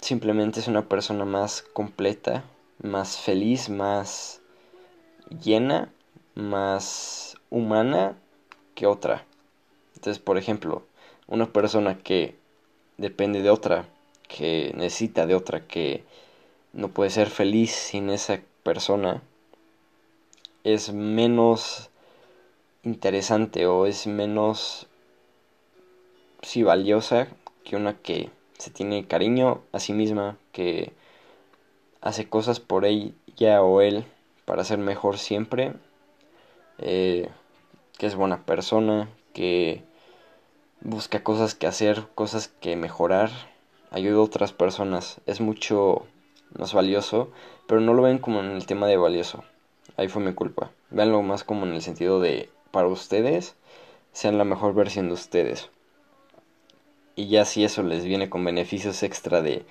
simplemente 0.00 0.60
es 0.60 0.68
una 0.68 0.88
persona 0.88 1.24
más 1.24 1.62
completa, 1.62 2.44
más 2.82 3.18
feliz, 3.18 3.68
más 3.68 4.40
llena, 5.42 5.92
más 6.34 7.36
humana 7.50 8.16
que 8.74 8.86
otra. 8.86 9.26
Entonces, 9.96 10.22
por 10.22 10.38
ejemplo, 10.38 10.84
una 11.26 11.52
persona 11.52 11.98
que 11.98 12.36
depende 12.96 13.42
de 13.42 13.50
otra, 13.50 13.88
que 14.28 14.72
necesita 14.76 15.26
de 15.26 15.34
otra, 15.34 15.66
que 15.66 16.04
no 16.72 16.88
puede 16.88 17.10
ser 17.10 17.28
feliz 17.28 17.72
sin 17.72 18.08
esa 18.10 18.40
persona, 18.68 19.22
es 20.62 20.92
menos 20.92 21.88
interesante 22.82 23.66
o 23.66 23.86
es 23.86 24.06
menos 24.06 24.86
sí 26.42 26.62
valiosa 26.62 27.28
que 27.64 27.76
una 27.76 27.94
que 27.94 28.28
se 28.58 28.70
tiene 28.70 29.06
cariño 29.06 29.62
a 29.72 29.80
sí 29.80 29.94
misma, 29.94 30.36
que 30.52 30.92
hace 32.02 32.28
cosas 32.28 32.60
por 32.60 32.84
ella 32.84 33.62
o 33.62 33.80
él 33.80 34.04
para 34.44 34.64
ser 34.64 34.76
mejor 34.76 35.16
siempre, 35.16 35.72
eh, 36.76 37.30
que 37.96 38.04
es 38.04 38.16
buena 38.16 38.44
persona, 38.44 39.08
que 39.32 39.82
busca 40.82 41.22
cosas 41.22 41.54
que 41.54 41.66
hacer, 41.66 42.04
cosas 42.14 42.48
que 42.48 42.76
mejorar, 42.76 43.30
ayuda 43.90 44.18
a 44.18 44.28
otras 44.28 44.52
personas, 44.52 45.22
es 45.24 45.40
mucho 45.40 46.06
más 46.56 46.72
valioso, 46.72 47.30
pero 47.66 47.80
no 47.80 47.94
lo 47.94 48.02
ven 48.02 48.18
como 48.18 48.40
en 48.40 48.50
el 48.50 48.66
tema 48.66 48.86
de 48.86 48.96
valioso. 48.96 49.44
Ahí 49.96 50.08
fue 50.08 50.22
mi 50.22 50.32
culpa. 50.32 50.70
Veanlo 50.90 51.22
más 51.22 51.44
como 51.44 51.66
en 51.66 51.74
el 51.74 51.82
sentido 51.82 52.20
de 52.20 52.50
para 52.70 52.88
ustedes 52.88 53.56
sean 54.12 54.38
la 54.38 54.44
mejor 54.44 54.74
versión 54.74 55.08
de 55.08 55.14
ustedes. 55.14 55.70
Y 57.16 57.28
ya 57.28 57.44
si 57.44 57.64
eso 57.64 57.82
les 57.82 58.04
viene 58.04 58.30
con 58.30 58.44
beneficios 58.44 59.02
extra 59.02 59.42
de 59.42 59.64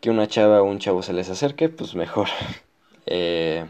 que 0.00 0.10
una 0.10 0.28
chava 0.28 0.62
o 0.62 0.64
un 0.64 0.78
chavo 0.78 1.02
se 1.02 1.12
les 1.12 1.30
acerque, 1.30 1.68
pues 1.68 1.94
mejor. 1.94 2.28
eh, 3.06 3.66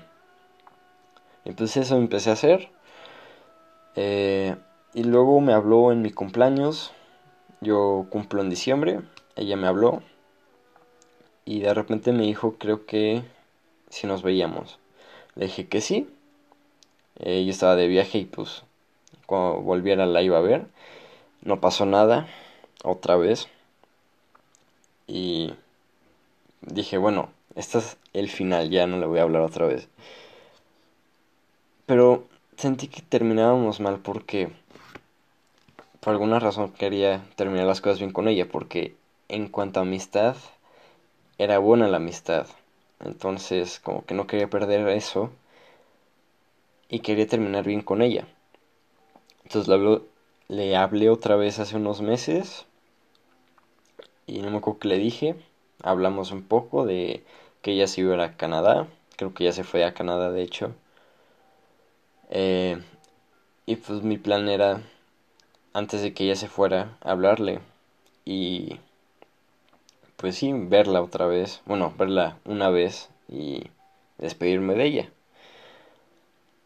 pues 1.57 1.77
eso 1.77 1.97
empecé 1.97 2.31
a 2.31 2.35
hacer. 2.35 2.71
Eh, 3.97 4.57
y 4.95 5.05
luego 5.05 5.41
me 5.41 5.53
habló 5.53 5.93
en 5.93 6.03
mi 6.03 6.11
cumpleaños. 6.11 6.93
Yo 7.61 8.07
cumplo 8.11 8.43
en 8.43 8.51
diciembre. 8.51 9.01
Ella 9.37 9.57
me 9.57 9.67
habló. 9.67 10.03
Y 11.49 11.61
de 11.61 11.73
repente 11.73 12.13
me 12.13 12.25
dijo, 12.25 12.57
creo 12.59 12.85
que 12.85 13.23
si 13.89 14.07
nos 14.07 14.23
veíamos. 14.23 14.79
Le 15.35 15.47
dije 15.47 15.67
que 15.67 15.81
sí. 15.81 16.07
Eh, 17.21 17.43
yo 17.47 17.51
estaba 17.51 17.75
de 17.75 17.87
viaje 17.87 18.19
y 18.19 18.25
pues 18.27 18.65
cuando 19.25 19.63
volviera 19.63 20.05
la 20.05 20.21
iba 20.21 20.37
a 20.37 20.43
ver. 20.43 20.67
No 21.41 21.59
pasó 21.59 21.87
nada. 21.87 22.29
Otra 22.85 23.17
vez. 23.17 23.49
Y 25.07 25.55
dije, 26.61 26.99
bueno, 26.99 27.31
este 27.55 27.79
es 27.79 27.97
el 28.13 28.29
final, 28.29 28.69
ya 28.69 28.87
no 28.87 28.99
le 28.99 29.07
voy 29.07 29.19
a 29.19 29.23
hablar 29.23 29.41
otra 29.41 29.65
vez. 29.65 29.89
Pero 31.87 32.27
sentí 32.59 32.89
que 32.89 33.01
terminábamos 33.01 33.81
mal 33.81 34.01
porque 34.01 34.51
por 36.01 36.13
alguna 36.13 36.41
razón 36.41 36.73
quería 36.73 37.25
terminar 37.37 37.65
las 37.65 37.81
cosas 37.81 38.01
bien 38.01 38.13
con 38.13 38.29
ella 38.29 38.47
porque 38.47 38.97
en 39.31 39.49
cuanto 39.49 39.81
a 39.81 39.85
amistad 39.85 40.37
era 41.39 41.59
buena 41.59 41.89
la 41.89 41.99
amistad. 41.99 42.47
Entonces 43.01 43.81
como 43.81 44.05
que 44.05 44.15
no 44.15 44.27
quería 44.27 44.51
perder 44.51 44.89
eso 44.89 45.31
y 46.89 47.01
quería 47.01 47.27
terminar 47.27 47.65
bien 47.65 47.83
con 47.83 48.03
ella. 48.03 48.27
Entonces 49.45 50.03
le, 50.49 50.77
hablé 50.77 51.11
otra 51.11 51.37
vez 51.37 51.59
hace 51.59 51.77
unos 51.77 52.03
meses 52.03 52.67
y 54.27 54.41
no 54.41 54.51
me 54.51 54.59
acuerdo 54.59 54.81
que 54.81 54.89
le 54.89 54.99
dije. 54.99 55.37
Hablamos 55.83 56.33
un 56.33 56.43
poco 56.43 56.85
de 56.85 57.23
que 57.63 57.73
ella 57.73 57.87
se 57.87 58.01
iba 58.01 58.23
a 58.23 58.37
Canadá. 58.37 58.89
Creo 59.17 59.33
que 59.33 59.45
ya 59.45 59.53
se 59.53 59.65
fue 59.65 59.85
a 59.85 59.95
Canadá 59.95 60.31
de 60.33 60.43
hecho. 60.43 60.75
Eh, 62.31 62.83
y 63.65 63.77
pues 63.77 64.03
mi 64.03 64.19
plan 64.19 64.49
era, 64.49 64.83
antes 65.73 66.03
de 66.03 66.13
que 66.13 66.25
ella 66.25 66.37
se 66.37 66.49
fuera, 66.49 66.97
hablarle 67.01 67.61
y 68.25 68.81
pues 70.19 70.37
sí, 70.37 70.53
verla 70.53 71.01
otra 71.01 71.27
vez, 71.27 71.63
bueno, 71.65 71.95
verla 71.97 72.39
una 72.45 72.71
vez 72.71 73.09
y 73.29 73.63
despedirme 74.19 74.75
de 74.75 74.85
ella. 74.85 75.11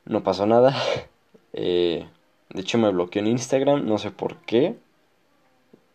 No 0.05 0.23
pasó 0.23 0.47
nada. 0.47 0.75
Eh, 1.55 2.09
de 2.49 2.61
hecho 2.63 2.79
me 2.79 2.91
bloqueó 2.91 3.21
en 3.21 3.29
Instagram, 3.29 3.85
no 3.85 3.99
sé 3.99 4.11
por 4.11 4.39
qué. 4.39 4.75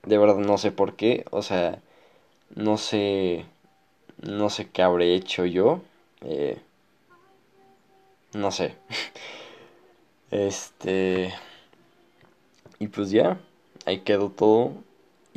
De 0.03 0.19
verdad 0.19 0.37
no 0.37 0.59
sé 0.59 0.71
por 0.71 0.95
qué. 0.95 1.25
O 1.31 1.41
sea, 1.41 1.81
no 2.55 2.77
sé. 2.77 3.45
No 4.21 4.51
sé 4.51 4.69
qué 4.69 4.83
habré 4.83 5.15
hecho 5.15 5.45
yo. 5.45 5.81
Eh, 6.21 6.61
no 8.33 8.51
sé. 8.51 8.75
Este. 10.31 11.33
Y 12.79 12.87
pues 12.87 13.09
ya, 13.11 13.39
ahí 13.85 13.99
quedó 14.01 14.29
todo. 14.29 14.73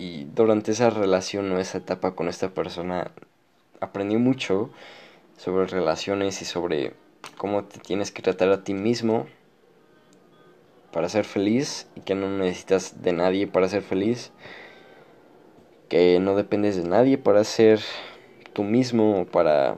Y 0.01 0.25
durante 0.35 0.73
esa 0.73 0.89
relación 0.89 1.53
o 1.53 1.59
esa 1.59 1.77
etapa 1.77 2.13
con 2.13 2.29
esta 2.29 2.55
persona 2.55 3.11
aprendí 3.81 4.17
mucho 4.17 4.71
sobre 5.37 5.67
relaciones 5.67 6.41
y 6.41 6.47
sobre 6.47 6.95
cómo 7.37 7.65
te 7.65 7.81
tienes 7.81 8.11
que 8.11 8.23
tratar 8.23 8.49
a 8.49 8.65
ti 8.65 8.73
mismo 8.73 9.27
para 10.91 11.11
ser 11.11 11.27
feliz 11.27 11.87
y 11.97 12.01
que 12.01 12.15
no 12.15 12.31
necesitas 12.31 13.03
de 13.03 13.13
nadie 13.13 13.47
para 13.47 13.69
ser 13.69 13.83
feliz. 13.83 14.33
Que 15.91 16.19
no 16.19 16.35
dependes 16.35 16.83
de 16.83 16.89
nadie 16.89 17.19
para 17.19 17.45
ser 17.45 17.81
tú 18.55 18.63
mismo 18.63 19.21
o 19.21 19.27
para 19.27 19.77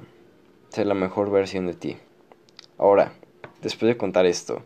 ser 0.69 0.87
la 0.87 0.95
mejor 0.95 1.33
versión 1.33 1.67
de 1.67 1.75
ti. 1.75 1.97
Ahora, 2.79 3.13
después 3.61 3.89
de 3.89 3.97
contar 3.97 4.27
esto, 4.27 4.63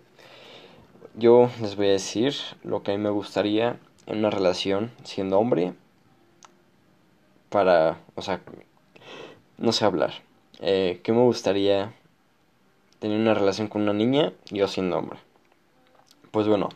yo 1.15 1.49
les 1.63 1.77
voy 1.77 1.87
a 1.87 1.93
decir 1.93 2.35
lo 2.63 2.83
que 2.83 2.93
a 2.93 2.97
mí 2.99 3.03
me 3.03 3.09
gustaría 3.09 3.81
en 4.07 4.19
una 4.19 4.31
relación 4.31 4.93
siendo 5.05 5.39
hombre 5.39 5.75
para, 7.49 8.01
o 8.15 8.23
sea, 8.23 8.41
no 9.59 9.73
sé 9.73 9.85
hablar. 9.85 10.15
Eh, 10.61 11.01
¿Qué 11.03 11.13
me 11.13 11.23
gustaría 11.23 11.93
tener 12.99 13.21
una 13.21 13.35
relación 13.35 13.69
con 13.69 13.83
una 13.83 13.93
niña 13.93 14.33
yo 14.51 14.69
siendo 14.69 14.99
hombre? 14.99 15.19
Pues 16.31 16.49
bueno, 16.49 16.69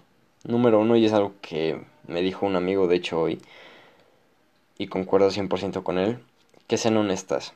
número 0.44 0.80
uno, 0.80 0.96
y 0.96 1.04
es 1.04 1.12
algo 1.12 1.34
que 1.40 1.84
me 2.06 2.22
dijo 2.22 2.46
un 2.46 2.56
amigo 2.56 2.86
de 2.86 2.96
hecho 2.96 3.20
hoy, 3.20 3.40
y 4.78 4.86
concuerdo 4.86 5.30
100% 5.30 5.82
con 5.82 5.98
él, 5.98 6.18
que 6.66 6.78
sean 6.78 6.96
honestas. 6.96 7.54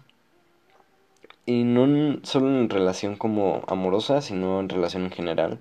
Y 1.47 1.65
no 1.65 2.21
solo 2.23 2.49
en 2.49 2.71
relación 2.71 3.17
como 3.17 3.63
amorosa, 3.67 4.21
sino 4.21 4.61
en 4.61 4.69
relación 4.69 5.05
en 5.05 5.11
general 5.11 5.59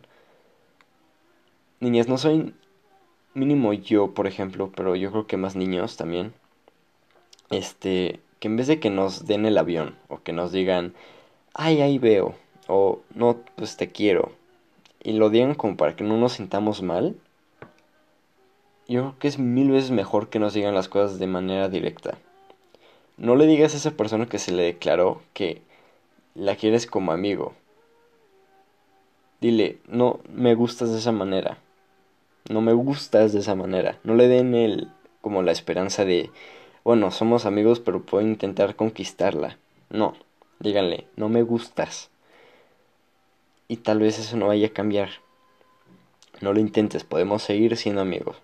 niñas, 1.84 2.08
no 2.08 2.17
soy 2.17 2.56
mínimo 3.34 3.74
yo, 3.74 4.13
por 4.13 4.28
ejemplo, 4.28 4.72
pero 4.76 4.96
yo 4.96 5.12
creo 5.12 5.28
que 5.28 5.38
más 5.38 5.56
niños 5.56 5.98
también. 5.98 6.34
Este, 7.50 8.19
que 8.39 8.48
en 8.48 8.58
vez 8.58 8.67
de 8.67 8.80
que 8.80 8.89
nos 8.89 9.26
den 9.26 9.46
el 9.46 9.58
avión 9.58 9.96
o 10.08 10.22
que 10.22 10.34
nos 10.34 10.52
digan, 10.52 10.93
ay, 11.54 11.82
ahí 11.82 11.98
veo, 12.00 12.36
o 12.67 13.02
no, 13.13 13.38
pues 13.56 13.78
te 13.78 13.91
quiero, 13.91 14.32
y 15.04 15.13
lo 15.13 15.30
digan 15.30 15.54
como 15.56 15.78
para 15.78 15.96
que 15.96 16.04
no 16.04 16.17
nos 16.17 16.34
sintamos 16.34 16.82
mal, 16.82 17.15
yo 18.88 19.02
creo 19.02 19.15
que 19.19 19.28
es 19.28 19.39
mil 19.39 19.72
veces 19.72 19.91
mejor 19.91 20.30
que 20.30 20.39
nos 20.39 20.54
digan 20.54 20.74
las 20.74 20.89
cosas 20.89 21.19
de 21.19 21.28
manera 21.28 21.69
directa. 21.69 22.17
No 23.17 23.36
le 23.36 23.46
digas 23.46 23.74
a 23.74 23.78
esa 23.78 23.91
persona 23.91 24.26
que 24.26 24.39
se 24.39 24.52
le 24.52 24.63
declaró 24.63 25.22
que 25.34 25.62
la 26.36 26.56
quieres 26.56 26.88
como 26.88 27.12
amigo. 27.12 27.54
Dile, 29.39 29.78
no 29.88 30.19
me 30.34 30.56
gustas 30.56 30.91
de 30.91 30.98
esa 30.98 31.12
manera. 31.12 31.58
No 32.49 32.62
me 32.62 32.73
gustas 32.73 33.34
de 33.34 33.39
esa 33.39 33.56
manera. 33.56 33.99
No 34.03 34.15
le 34.15 34.27
den 34.27 34.53
el 34.53 34.91
como 35.21 35.41
la 35.41 35.53
esperanza 35.53 36.03
de, 36.03 36.29
bueno, 36.84 37.10
somos 37.12 37.45
amigos, 37.45 37.79
pero 37.79 38.03
puedo 38.03 38.25
intentar 38.25 38.75
conquistarla. 38.75 39.58
No, 39.89 40.15
díganle, 40.60 41.08
no 41.15 41.29
me 41.29 41.43
gustas. 41.43 42.10
Y 43.69 43.77
tal 43.77 43.99
vez 43.99 44.19
eso 44.19 44.36
no 44.36 44.47
vaya 44.47 44.67
a 44.67 44.73
cambiar. 44.73 45.10
No 46.41 46.51
lo 46.51 46.60
intentes, 46.60 47.06
podemos 47.06 47.41
seguir 47.41 47.77
siendo 47.77 48.01
amigos. 48.01 48.36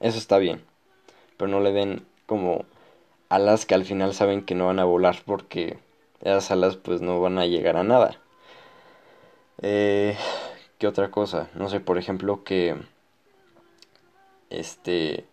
Eso 0.00 0.18
está 0.18 0.38
bien. 0.38 0.62
Pero 1.36 1.48
no 1.48 1.60
le 1.60 1.72
den 1.72 2.04
como 2.26 2.64
alas 3.28 3.66
que 3.66 3.74
al 3.74 3.84
final 3.84 4.14
saben 4.14 4.42
que 4.42 4.54
no 4.54 4.66
van 4.66 4.80
a 4.80 4.84
volar 4.84 5.18
porque 5.24 5.78
esas 6.20 6.50
alas 6.50 6.76
pues 6.76 7.00
no 7.00 7.20
van 7.20 7.38
a 7.38 7.46
llegar 7.46 7.76
a 7.76 7.84
nada. 7.84 8.18
Eh, 9.62 10.16
¿Qué 10.78 10.88
otra 10.88 11.10
cosa? 11.10 11.48
No 11.54 11.68
sé, 11.68 11.80
por 11.80 11.98
ejemplo 11.98 12.42
que 12.42 12.76
este 14.60 15.24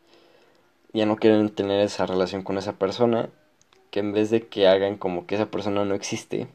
ya 0.94 1.06
no 1.06 1.16
quieren 1.16 1.50
tener 1.50 1.82
esa 1.82 2.06
relación 2.06 2.44
con 2.44 2.58
esa 2.58 2.74
persona, 2.74 3.30
que 3.92 4.00
en 4.00 4.14
vez 4.14 4.30
de 4.30 4.48
que 4.48 4.68
hagan 4.68 4.98
como 4.98 5.26
que 5.26 5.36
esa 5.36 5.52
persona 5.52 5.86
no 5.86 5.96
existe, 5.96 6.48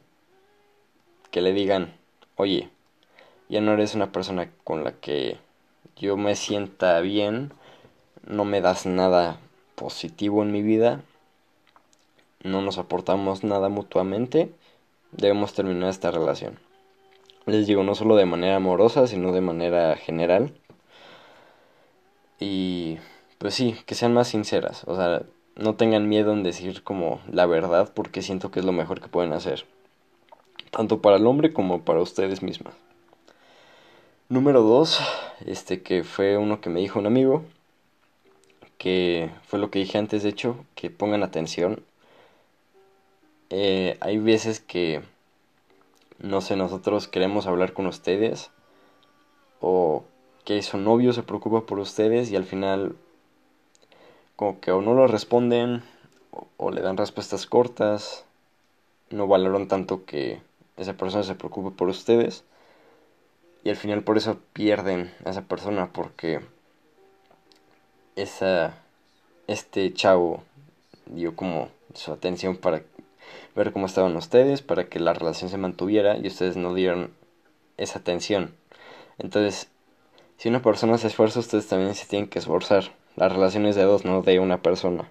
que 1.31 1.41
le 1.41 1.53
digan, 1.53 1.95
oye, 2.35 2.69
ya 3.49 3.61
no 3.61 3.73
eres 3.73 3.95
una 3.95 4.11
persona 4.11 4.51
con 4.63 4.83
la 4.83 4.91
que 4.93 5.37
yo 5.95 6.17
me 6.17 6.35
sienta 6.35 6.99
bien, 7.01 7.51
no 8.27 8.45
me 8.45 8.61
das 8.61 8.85
nada 8.85 9.39
positivo 9.75 10.43
en 10.43 10.51
mi 10.51 10.61
vida, 10.61 11.01
no 12.43 12.61
nos 12.61 12.77
aportamos 12.77 13.43
nada 13.43 13.69
mutuamente, 13.69 14.51
debemos 15.11 15.53
terminar 15.53 15.89
esta 15.89 16.11
relación. 16.11 16.59
Les 17.45 17.65
digo, 17.65 17.83
no 17.83 17.95
solo 17.95 18.15
de 18.15 18.25
manera 18.25 18.57
amorosa, 18.57 19.07
sino 19.07 19.31
de 19.31 19.41
manera 19.41 19.95
general. 19.95 20.51
Y 22.39 22.97
pues 23.37 23.53
sí, 23.53 23.75
que 23.85 23.95
sean 23.95 24.13
más 24.13 24.29
sinceras, 24.29 24.83
o 24.85 24.95
sea, 24.95 25.23
no 25.55 25.75
tengan 25.75 26.07
miedo 26.07 26.33
en 26.33 26.43
decir 26.43 26.83
como 26.83 27.19
la 27.31 27.45
verdad 27.45 27.91
porque 27.93 28.21
siento 28.21 28.51
que 28.51 28.59
es 28.59 28.65
lo 28.65 28.71
mejor 28.71 29.01
que 29.01 29.07
pueden 29.07 29.33
hacer, 29.33 29.65
tanto 30.71 31.01
para 31.01 31.17
el 31.17 31.25
hombre 31.25 31.53
como 31.53 31.81
para 31.81 32.01
ustedes 32.01 32.41
mismas. 32.41 32.73
Número 34.29 34.61
dos, 34.61 34.99
este 35.45 35.81
que 35.81 36.03
fue 36.03 36.37
uno 36.37 36.61
que 36.61 36.69
me 36.69 36.81
dijo 36.81 36.99
un 36.99 37.07
amigo, 37.07 37.45
que 38.77 39.31
fue 39.43 39.59
lo 39.59 39.71
que 39.71 39.79
dije 39.79 39.97
antes, 39.97 40.23
de 40.23 40.29
hecho, 40.29 40.65
que 40.75 40.89
pongan 40.89 41.23
atención 41.23 41.83
eh, 43.49 43.97
hay 44.01 44.17
veces 44.17 44.59
que, 44.59 45.01
no 46.19 46.41
sé, 46.41 46.55
nosotros 46.55 47.07
queremos 47.07 47.47
hablar 47.47 47.73
con 47.73 47.87
ustedes 47.87 48.51
o 49.61 50.03
que 50.47 50.63
su 50.63 50.77
novio 50.77 51.11
se 51.11 51.23
preocupa 51.23 51.65
por 51.65 51.77
ustedes 51.77 52.31
y 52.31 52.37
al 52.37 52.45
final 52.45 52.95
como 54.37 54.61
que 54.61 54.71
o 54.71 54.81
no 54.81 54.93
lo 54.93 55.05
responden 55.05 55.83
o, 56.55 56.71
le 56.71 56.79
dan 56.79 56.95
respuestas 56.95 57.45
cortas, 57.45 58.23
no 59.09 59.27
valoran 59.27 59.67
tanto 59.67 60.05
que 60.05 60.39
esa 60.77 60.93
persona 60.93 61.23
se 61.23 61.35
preocupe 61.35 61.75
por 61.75 61.89
ustedes 61.89 62.45
y 63.65 63.71
al 63.71 63.75
final 63.75 64.03
por 64.03 64.15
eso 64.15 64.39
pierden 64.53 65.13
a 65.25 65.31
esa 65.31 65.41
persona 65.41 65.91
porque 65.91 66.39
esa 68.15 68.81
este 69.47 69.93
chavo 69.93 70.43
dio 71.07 71.35
como 71.35 71.67
su 71.93 72.13
atención 72.13 72.55
para 72.55 72.83
ver 73.53 73.73
cómo 73.73 73.85
estaban 73.85 74.15
ustedes 74.15 74.61
para 74.61 74.87
que 74.87 75.01
la 75.01 75.13
relación 75.13 75.49
se 75.49 75.57
mantuviera 75.57 76.17
y 76.17 76.25
ustedes 76.25 76.55
no 76.55 76.73
dieron 76.73 77.11
esa 77.75 77.99
atención. 77.99 78.55
Entonces, 79.17 79.69
si 80.37 80.49
una 80.49 80.61
persona 80.61 80.97
se 80.97 81.07
esfuerza, 81.07 81.39
ustedes 81.39 81.67
también 81.67 81.95
se 81.95 82.05
tienen 82.05 82.29
que 82.29 82.39
esforzar. 82.39 82.93
La 83.15 83.29
relación 83.29 83.65
es 83.65 83.75
de 83.75 83.83
dos, 83.83 84.05
no 84.05 84.21
de 84.21 84.39
una 84.39 84.61
persona. 84.61 85.09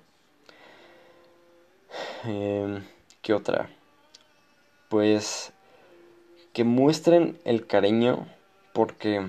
Eh, 2.24 2.82
¿Qué 3.22 3.34
otra? 3.34 3.70
Pues 4.88 5.52
que 6.52 6.64
muestren 6.64 7.38
el 7.44 7.66
cariño 7.66 8.26
porque 8.72 9.28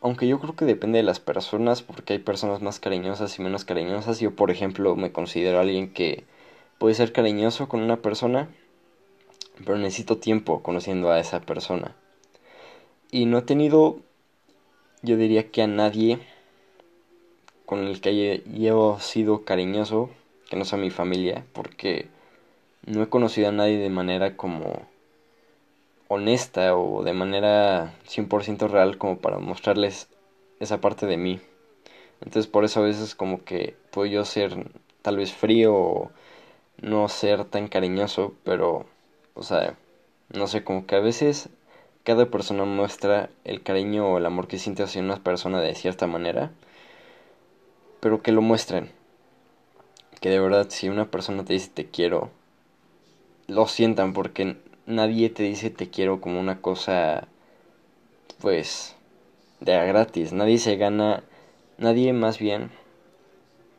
aunque 0.00 0.28
yo 0.28 0.38
creo 0.40 0.54
que 0.54 0.64
depende 0.64 0.98
de 0.98 1.02
las 1.02 1.20
personas 1.20 1.82
porque 1.82 2.14
hay 2.14 2.18
personas 2.20 2.62
más 2.62 2.78
cariñosas 2.78 3.38
y 3.38 3.42
menos 3.42 3.64
cariñosas 3.64 4.20
yo 4.20 4.34
por 4.36 4.50
ejemplo 4.50 4.94
me 4.96 5.12
considero 5.12 5.58
alguien 5.58 5.92
que 5.92 6.24
puede 6.80 6.94
ser 6.94 7.12
cariñoso 7.12 7.68
con 7.68 7.82
una 7.82 7.98
persona, 7.98 8.48
pero 9.58 9.76
necesito 9.76 10.16
tiempo 10.16 10.62
conociendo 10.62 11.10
a 11.10 11.20
esa 11.20 11.42
persona. 11.42 11.94
Y 13.10 13.26
no 13.26 13.36
he 13.36 13.42
tenido, 13.42 13.98
yo 15.02 15.16
diría 15.16 15.50
que 15.50 15.62
a 15.62 15.66
nadie 15.66 16.18
con 17.66 17.86
el 17.86 18.00
que 18.00 18.08
haya 18.08 19.00
sido 19.00 19.44
cariñoso, 19.44 20.10
que 20.48 20.56
no 20.56 20.64
sea 20.64 20.78
mi 20.78 20.90
familia, 20.90 21.46
porque 21.52 22.08
no 22.84 23.02
he 23.02 23.08
conocido 23.08 23.48
a 23.48 23.52
nadie 23.52 23.78
de 23.78 23.90
manera 23.90 24.36
como 24.36 24.88
honesta 26.08 26.76
o 26.76 27.04
de 27.04 27.12
manera 27.12 27.94
100% 28.04 28.68
real 28.68 28.98
como 28.98 29.18
para 29.18 29.38
mostrarles 29.38 30.08
esa 30.58 30.80
parte 30.80 31.06
de 31.06 31.16
mí. 31.16 31.40
Entonces 32.20 32.48
por 32.48 32.64
eso 32.64 32.80
a 32.80 32.84
veces 32.84 33.14
como 33.14 33.44
que 33.44 33.76
puedo 33.92 34.06
yo 34.06 34.24
ser 34.24 34.66
tal 35.02 35.16
vez 35.16 35.32
frío 35.32 35.74
o 35.74 36.10
no 36.80 37.08
ser 37.08 37.44
tan 37.44 37.68
cariñoso, 37.68 38.34
pero, 38.44 38.86
o 39.34 39.42
sea, 39.42 39.76
no 40.32 40.46
sé, 40.46 40.64
como 40.64 40.86
que 40.86 40.96
a 40.96 41.00
veces 41.00 41.48
cada 42.04 42.26
persona 42.26 42.64
muestra 42.64 43.30
el 43.44 43.62
cariño 43.62 44.08
o 44.08 44.18
el 44.18 44.26
amor 44.26 44.48
que 44.48 44.58
siente 44.58 44.82
hacia 44.82 45.02
una 45.02 45.16
persona 45.16 45.60
de 45.60 45.74
cierta 45.74 46.06
manera, 46.06 46.50
pero 48.00 48.22
que 48.22 48.32
lo 48.32 48.42
muestren. 48.42 48.90
Que 50.20 50.30
de 50.30 50.40
verdad, 50.40 50.66
si 50.70 50.88
una 50.88 51.10
persona 51.10 51.44
te 51.44 51.54
dice 51.54 51.70
te 51.72 51.86
quiero, 51.86 52.30
lo 53.46 53.66
sientan 53.66 54.12
porque 54.12 54.56
nadie 54.86 55.30
te 55.30 55.42
dice 55.44 55.70
te 55.70 55.90
quiero 55.90 56.20
como 56.20 56.40
una 56.40 56.60
cosa, 56.60 57.28
pues, 58.40 58.96
de 59.60 59.72
gratis. 59.86 60.32
Nadie 60.32 60.58
se 60.58 60.76
gana, 60.76 61.22
nadie 61.78 62.12
más 62.12 62.38
bien 62.38 62.70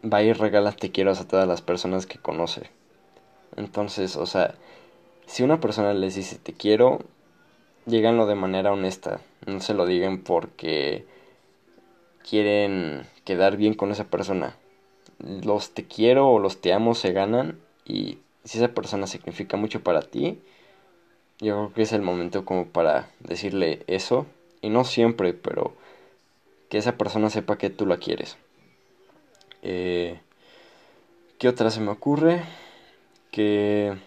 va 0.04 0.24
y 0.24 0.34
regala 0.34 0.72
te 0.72 0.92
quiero 0.92 1.12
a 1.12 1.28
todas 1.28 1.48
las 1.48 1.62
personas 1.62 2.06
que 2.06 2.18
conoce. 2.18 2.70
Entonces, 3.56 4.16
o 4.16 4.26
sea, 4.26 4.56
si 5.26 5.44
una 5.44 5.60
persona 5.60 5.94
les 5.94 6.16
dice 6.16 6.38
te 6.38 6.54
quiero, 6.54 7.00
díganlo 7.86 8.26
de 8.26 8.36
manera 8.36 8.72
honesta. 8.72 9.22
No 9.46 9.60
se 9.60 9.74
lo 9.74 9.86
digan 9.86 10.20
porque 10.20 11.06
quieren 12.28 13.08
quedar 13.26 13.58
bien 13.58 13.74
con 13.74 13.92
esa 13.92 14.06
persona. 14.06 14.56
Los 15.20 15.72
te 15.72 15.86
quiero 15.86 16.30
o 16.30 16.40
los 16.40 16.62
te 16.62 16.74
amo 16.74 16.96
se 16.96 17.12
ganan 17.12 17.60
y 17.86 18.18
si 18.44 18.58
esa 18.58 18.70
persona 18.70 19.08
significa 19.08 19.58
mucho 19.58 19.82
para 19.82 20.02
ti, 20.02 20.40
yo 21.40 21.56
creo 21.56 21.74
que 21.74 21.82
es 21.84 21.94
el 21.94 22.02
momento 22.02 22.46
como 22.46 22.68
para 22.68 23.10
decirle 23.20 23.84
eso. 23.88 24.26
Y 24.62 24.70
no 24.70 24.84
siempre, 24.84 25.34
pero 25.34 25.74
que 26.70 26.78
esa 26.78 26.98
persona 26.98 27.30
sepa 27.30 27.58
que 27.58 27.70
tú 27.70 27.86
la 27.86 27.98
quieres. 27.98 28.38
Eh, 29.64 30.20
¿Qué 31.40 31.48
otra 31.48 31.72
se 31.72 31.82
me 31.82 31.90
ocurre? 31.90 32.44
que 33.32 33.98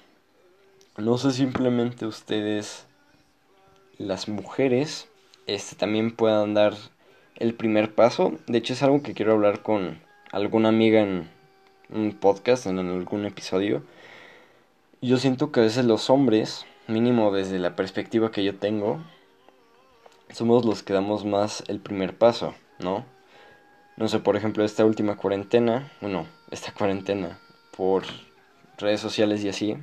no 0.98 1.18
sé 1.18 1.32
simplemente 1.32 2.06
ustedes 2.06 2.86
las 3.98 4.28
mujeres 4.28 5.08
este 5.46 5.76
también 5.76 6.10
puedan 6.14 6.54
dar 6.54 6.74
el 7.36 7.54
primer 7.54 7.94
paso. 7.94 8.34
De 8.46 8.58
hecho 8.58 8.72
es 8.72 8.82
algo 8.82 9.02
que 9.02 9.14
quiero 9.14 9.32
hablar 9.32 9.62
con 9.62 10.00
alguna 10.32 10.70
amiga 10.70 11.00
en 11.00 11.28
un 11.90 12.12
podcast 12.12 12.66
en 12.66 12.78
algún 12.78 13.26
episodio. 13.26 13.82
Yo 15.00 15.18
siento 15.18 15.52
que 15.52 15.60
a 15.60 15.64
veces 15.64 15.84
los 15.84 16.10
hombres 16.10 16.66
mínimo 16.86 17.32
desde 17.32 17.58
la 17.58 17.76
perspectiva 17.76 18.30
que 18.30 18.44
yo 18.44 18.56
tengo 18.56 19.02
somos 20.30 20.64
los 20.64 20.82
que 20.82 20.92
damos 20.92 21.24
más 21.24 21.62
el 21.68 21.80
primer 21.80 22.16
paso 22.18 22.54
no 22.78 23.06
no 23.96 24.08
sé 24.08 24.18
por 24.18 24.36
ejemplo 24.36 24.64
esta 24.64 24.84
última 24.84 25.16
cuarentena 25.16 25.90
bueno 26.02 26.26
esta 26.50 26.72
cuarentena 26.72 27.38
por 27.76 28.04
redes 28.78 29.00
sociales 29.00 29.42
y 29.44 29.48
así, 29.48 29.76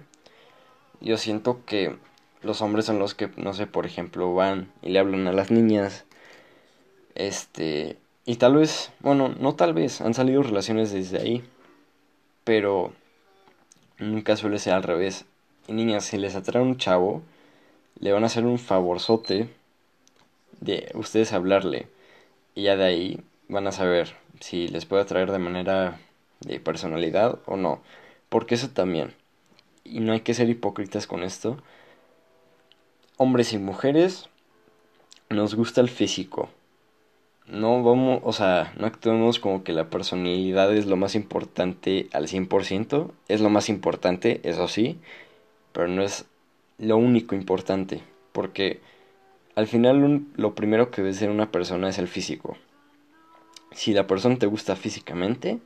yo 0.99 1.17
siento 1.17 1.65
que 1.65 1.97
los 2.43 2.61
hombres 2.61 2.85
son 2.85 2.99
los 2.99 3.13
que, 3.15 3.29
no 3.37 3.53
sé, 3.53 3.67
por 3.67 3.85
ejemplo, 3.85 4.33
van 4.33 4.71
y 4.81 4.89
le 4.89 4.99
hablan 4.99 5.27
a 5.27 5.33
las 5.33 5.51
niñas, 5.51 6.05
este, 7.15 7.97
Y 8.25 8.35
tal 8.37 8.55
vez, 8.55 8.91
bueno, 8.99 9.29
no 9.29 9.55
tal 9.55 9.73
vez, 9.73 10.01
han 10.01 10.13
salido 10.13 10.43
relaciones 10.43 10.91
desde 10.91 11.19
ahí, 11.19 11.43
pero 12.43 12.93
nunca 13.99 14.35
suele 14.35 14.59
ser 14.59 14.73
al 14.73 14.83
revés. 14.83 15.25
Y 15.67 15.73
niñas, 15.73 16.05
si 16.05 16.17
les 16.17 16.35
atrae 16.35 16.61
un 16.61 16.77
chavo, 16.77 17.23
le 17.99 18.11
van 18.11 18.23
a 18.23 18.27
hacer 18.27 18.45
un 18.45 18.59
favorzote 18.59 19.49
de 20.59 20.91
ustedes 20.95 21.33
hablarle. 21.33 21.87
Y 22.55 22.63
ya 22.63 22.75
de 22.77 22.85
ahí 22.85 23.21
van 23.49 23.67
a 23.67 23.71
saber 23.71 24.15
si 24.39 24.67
les 24.67 24.85
puede 24.85 25.03
atraer 25.03 25.31
de 25.31 25.39
manera 25.39 25.99
de 26.41 26.59
personalidad 26.59 27.39
o 27.45 27.57
no. 27.57 27.81
Porque 28.29 28.55
eso 28.55 28.69
también. 28.69 29.13
Y 29.83 29.99
no 29.99 30.13
hay 30.13 30.21
que 30.21 30.33
ser 30.33 30.49
hipócritas 30.49 31.07
con 31.07 31.23
esto. 31.23 31.57
Hombres 33.23 33.53
y 33.53 33.59
mujeres 33.59 34.29
nos 35.29 35.53
gusta 35.53 35.79
el 35.79 35.89
físico. 35.89 36.49
No 37.45 37.83
vamos, 37.83 38.19
o 38.23 38.33
sea, 38.33 38.73
no 38.79 38.87
actuemos 38.87 39.37
como 39.37 39.63
que 39.63 39.73
la 39.73 39.91
personalidad 39.91 40.75
es 40.75 40.87
lo 40.87 40.95
más 40.95 41.13
importante 41.13 42.09
al 42.13 42.27
100%. 42.27 43.11
Es 43.27 43.39
lo 43.39 43.51
más 43.51 43.69
importante, 43.69 44.41
eso 44.41 44.67
sí. 44.67 44.97
Pero 45.71 45.87
no 45.87 46.01
es 46.01 46.25
lo 46.79 46.97
único 46.97 47.35
importante. 47.35 48.01
Porque 48.31 48.79
al 49.53 49.67
final 49.67 50.25
lo 50.33 50.55
primero 50.55 50.89
que 50.89 51.03
ves 51.03 51.21
en 51.21 51.29
una 51.29 51.51
persona 51.51 51.89
es 51.89 51.99
el 51.99 52.07
físico. 52.07 52.57
Si 53.71 53.93
la 53.93 54.07
persona 54.07 54.39
te 54.39 54.47
gusta 54.47 54.75
físicamente, 54.75 55.59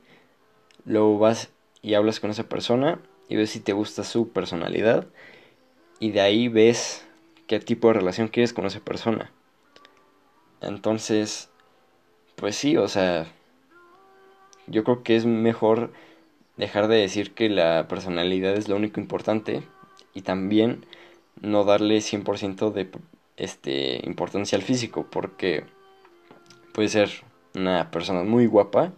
luego 0.84 1.18
vas 1.18 1.48
y 1.80 1.94
hablas 1.94 2.20
con 2.20 2.28
esa 2.28 2.50
persona 2.50 3.00
y 3.30 3.36
ves 3.36 3.48
si 3.48 3.60
te 3.60 3.72
gusta 3.72 4.04
su 4.04 4.28
personalidad 4.28 5.06
y 6.00 6.10
de 6.10 6.20
ahí 6.20 6.48
ves 6.48 7.05
qué 7.46 7.60
tipo 7.60 7.88
de 7.88 7.94
relación 7.94 8.28
quieres 8.28 8.52
con 8.52 8.66
esa 8.66 8.80
persona. 8.80 9.32
Entonces, 10.60 11.50
pues 12.34 12.56
sí, 12.56 12.76
o 12.76 12.88
sea, 12.88 13.26
yo 14.66 14.84
creo 14.84 15.02
que 15.02 15.16
es 15.16 15.26
mejor 15.26 15.92
dejar 16.56 16.88
de 16.88 16.96
decir 16.96 17.34
que 17.34 17.48
la 17.48 17.86
personalidad 17.88 18.54
es 18.56 18.68
lo 18.68 18.76
único 18.76 19.00
importante 19.00 19.62
y 20.14 20.22
también 20.22 20.86
no 21.40 21.64
darle 21.64 22.00
100% 22.00 22.70
de 22.70 22.90
este 23.36 24.00
importancia 24.06 24.56
al 24.56 24.62
físico 24.62 25.06
porque 25.10 25.64
puede 26.72 26.88
ser 26.88 27.10
una 27.54 27.90
persona 27.90 28.22
muy 28.22 28.46
guapa, 28.46 28.92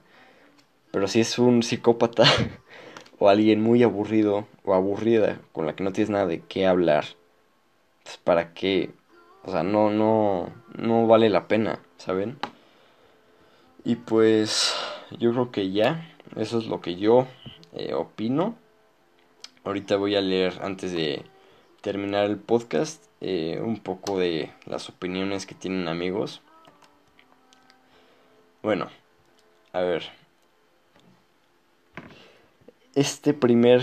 pero 0.92 1.08
si 1.08 1.20
es 1.20 1.38
un 1.38 1.62
psicópata 1.62 2.24
o 3.18 3.28
alguien 3.28 3.60
muy 3.60 3.82
aburrido 3.82 4.46
o 4.64 4.74
aburrida 4.74 5.40
con 5.52 5.66
la 5.66 5.74
que 5.74 5.84
no 5.84 5.92
tienes 5.92 6.10
nada 6.10 6.26
de 6.26 6.40
qué 6.40 6.66
hablar, 6.66 7.04
pues 8.08 8.16
para 8.16 8.54
qué, 8.54 8.94
o 9.44 9.50
sea, 9.50 9.62
no, 9.62 9.90
no, 9.90 10.50
no 10.78 11.06
vale 11.06 11.28
la 11.28 11.46
pena, 11.46 11.78
¿saben? 11.98 12.38
Y 13.84 13.96
pues 13.96 14.74
yo 15.18 15.30
creo 15.32 15.50
que 15.50 15.72
ya, 15.72 16.10
eso 16.34 16.58
es 16.58 16.68
lo 16.68 16.80
que 16.80 16.96
yo 16.96 17.26
eh, 17.74 17.92
opino. 17.92 18.56
Ahorita 19.62 19.96
voy 19.96 20.16
a 20.16 20.22
leer 20.22 20.58
antes 20.62 20.92
de 20.92 21.22
terminar 21.82 22.24
el 22.24 22.38
podcast 22.38 23.04
eh, 23.20 23.60
un 23.62 23.78
poco 23.78 24.18
de 24.18 24.54
las 24.64 24.88
opiniones 24.88 25.44
que 25.44 25.54
tienen 25.54 25.86
amigos. 25.86 26.40
Bueno, 28.62 28.88
a 29.74 29.80
ver, 29.82 30.04
este 32.94 33.34
primer 33.34 33.82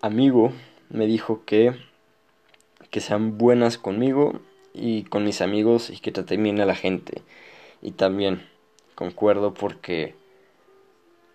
amigo 0.00 0.52
me 0.90 1.06
dijo 1.06 1.44
que, 1.44 1.91
que 2.92 3.00
sean 3.00 3.38
buenas 3.38 3.78
conmigo 3.78 4.40
y 4.74 5.04
con 5.04 5.24
mis 5.24 5.40
amigos 5.40 5.90
y 5.90 5.98
que 5.98 6.12
traten 6.12 6.42
bien 6.44 6.60
a 6.60 6.66
la 6.66 6.76
gente. 6.76 7.22
Y 7.80 7.92
también 7.92 8.46
concuerdo 8.94 9.54
porque 9.54 10.14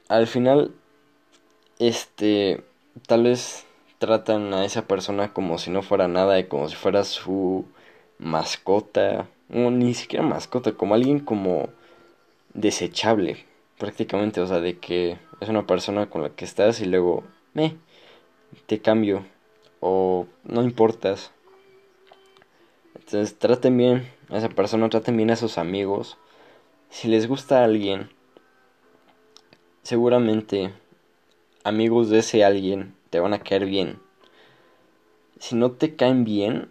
al 0.08 0.28
final, 0.28 0.72
este, 1.80 2.63
tal 3.08 3.24
vez 3.24 3.65
tratan 3.98 4.54
a 4.54 4.65
esa 4.65 4.88
persona 4.88 5.34
como 5.34 5.58
si 5.58 5.72
no 5.72 5.82
fuera 5.82 6.08
nada 6.08 6.39
y 6.39 6.46
como 6.46 6.70
si 6.70 6.76
fuera 6.76 7.04
su 7.04 7.65
mascota, 8.20 9.28
o 9.52 9.72
ni 9.72 9.96
siquiera 9.96 10.24
mascota, 10.24 10.74
como 10.74 10.93
alguien 10.93 11.20
como 11.20 11.70
desechable, 12.54 13.46
prácticamente, 13.80 14.41
o 14.41 14.48
sea, 14.48 14.60
de 14.60 14.78
que 14.78 15.17
es 15.41 15.50
una 15.50 15.65
persona 15.65 16.08
con 16.08 16.22
la 16.22 16.30
que 16.30 16.46
estás 16.46 16.82
y 16.82 16.86
luego, 16.86 17.24
me, 17.54 17.78
te 18.67 18.80
cambio 18.80 19.26
o 19.80 20.28
no 20.43 20.62
importas. 20.62 21.32
Entonces 23.08 23.39
traten 23.39 23.78
bien 23.78 24.12
a 24.28 24.38
esa 24.38 24.50
persona, 24.50 24.89
traten 24.89 25.15
bien 25.15 25.32
a 25.32 25.38
sus 25.38 25.58
amigos. 25.58 26.17
Si 26.89 27.08
les 27.08 27.26
gusta 27.30 27.63
alguien, 27.63 28.10
seguramente 29.82 30.74
amigos 31.63 32.10
de 32.10 32.20
ese 32.20 32.43
alguien 32.43 32.93
te 33.10 33.22
van 33.22 33.34
a 33.34 33.39
caer 33.39 33.65
bien. 33.65 34.02
Si 35.39 35.56
no 35.56 35.72
te 35.72 35.96
caen 35.96 36.26
bien, 36.26 36.70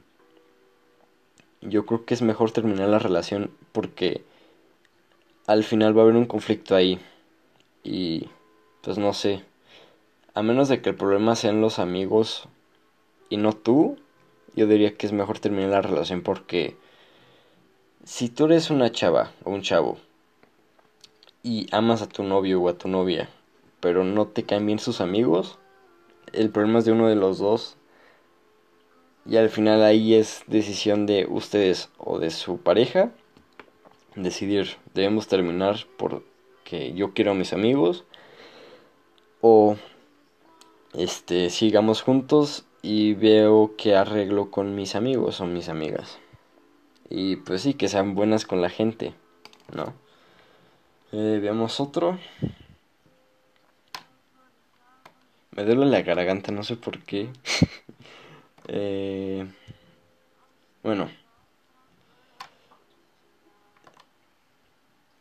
yo 1.63 1.87
creo 1.87 2.05
que 2.05 2.13
es 2.13 2.21
mejor 2.21 2.51
terminar 2.51 2.91
la 2.91 2.99
relación 2.99 3.51
porque 3.73 4.23
al 5.47 5.65
final 5.65 5.97
va 5.97 6.03
a 6.03 6.05
haber 6.05 6.17
un 6.17 6.27
conflicto 6.27 6.75
ahí. 6.75 7.01
Y 7.83 8.29
pues 8.83 8.99
no 8.99 9.15
sé. 9.15 9.43
A 10.35 10.43
menos 10.43 10.69
de 10.69 10.83
que 10.83 10.91
el 10.91 10.97
problema 10.97 11.35
sean 11.35 11.63
los 11.63 11.79
amigos 11.79 12.47
y 13.31 13.39
no 13.39 13.55
tú, 13.55 13.97
yo 14.57 14.67
diría 14.67 14.95
que 14.97 15.07
es 15.07 15.13
mejor 15.13 15.39
terminar 15.39 15.71
la 15.71 15.83
relación 15.83 16.23
porque 16.23 16.77
si 18.05 18.29
tú 18.29 18.47
eres 18.47 18.71
una 18.71 18.91
chava 18.91 19.33
o 19.45 19.51
un 19.51 19.63
chavo 19.63 19.99
y 21.43 21.67
amas 21.71 22.03
a 22.03 22.09
tu 22.09 22.25
novio 22.25 22.61
o 22.61 22.69
a 22.69 22.79
tu 22.79 22.89
novia, 22.89 23.29
pero 23.81 24.03
no 24.03 24.27
te 24.27 24.45
caen 24.45 24.67
bien 24.67 24.79
sus 24.79 25.01
amigos, 25.01 25.59
el 26.33 26.51
problema 26.51 26.81
es 26.81 26.85
de 26.85 26.93
uno 26.93 27.09
de 27.09 27.15
los 27.15 27.39
dos. 27.39 27.77
Y 29.25 29.37
al 29.37 29.51
final 29.51 29.83
ahí 29.83 30.15
es 30.15 30.43
decisión 30.47 31.07
de 31.07 31.27
ustedes 31.29 31.91
o 31.99 32.19
de 32.19 32.31
su 32.31 32.59
pareja 32.59 33.13
decidir, 34.17 34.77
debemos 34.95 35.29
terminar 35.29 35.87
porque 35.97 36.93
yo 36.95 37.13
quiero 37.13 37.33
a 37.33 37.35
mis 37.35 37.53
amigos 37.53 38.05
o 39.41 39.77
este 40.95 41.51
sigamos 41.51 42.03
juntos 42.03 42.65
y 42.87 43.15
veo 43.15 43.75
que 43.77 43.97
arreglo 43.97 44.53
con 44.53 44.77
mis 44.77 44.95
amigos 44.95 45.41
o 45.41 45.47
mis 45.47 45.69
amigas. 45.69 46.21
Y 47.11 47.35
pues 47.35 47.63
sí, 47.63 47.75
que 47.75 47.89
sean 47.89 48.15
buenas 48.15 48.47
con 48.47 48.63
la 48.63 48.71
gente, 48.71 49.13
¿no? 49.75 49.93
Eh, 51.11 51.41
veamos 51.43 51.81
otro. 51.81 52.17
Me 55.51 55.65
duele 55.65 55.87
la 55.87 56.03
garganta, 56.03 56.53
no 56.53 56.63
sé 56.63 56.77
por 56.77 57.01
qué. 57.01 57.29
eh, 58.69 59.45
bueno. 60.85 61.11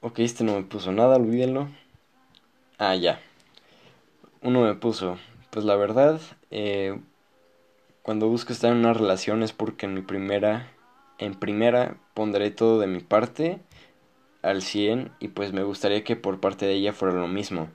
Ok, 0.02 0.20
este 0.20 0.44
no 0.44 0.54
me 0.54 0.64
puso 0.64 0.92
nada, 0.92 1.16
olvídenlo. 1.16 1.68
Ah, 2.78 2.96
ya 2.96 3.20
uno 4.46 4.62
me 4.62 4.76
puso, 4.76 5.18
pues 5.50 5.66
la 5.66 5.76
verdad, 5.76 6.22
eh, 6.52 7.00
cuando 8.06 8.30
busco 8.30 8.54
estar 8.54 8.72
en 8.72 8.78
una 8.78 8.94
relación 8.94 9.42
es 9.42 9.52
porque 9.52 9.88
en 9.88 9.96
mi 9.96 10.04
primera, 10.04 10.72
en 11.18 11.34
primera 11.34 11.98
pondré 12.14 12.52
todo 12.52 12.80
de 12.80 12.86
mi 12.86 13.00
parte 13.00 13.58
al 14.44 14.62
100 14.62 15.12
y 15.20 15.30
pues 15.30 15.54
me 15.54 15.64
gustaría 15.64 16.04
que 16.04 16.16
por 16.16 16.40
parte 16.40 16.68
de 16.68 16.74
ella 16.74 16.94
fuera 16.94 17.16
lo 17.16 17.28
mismo. 17.28 17.68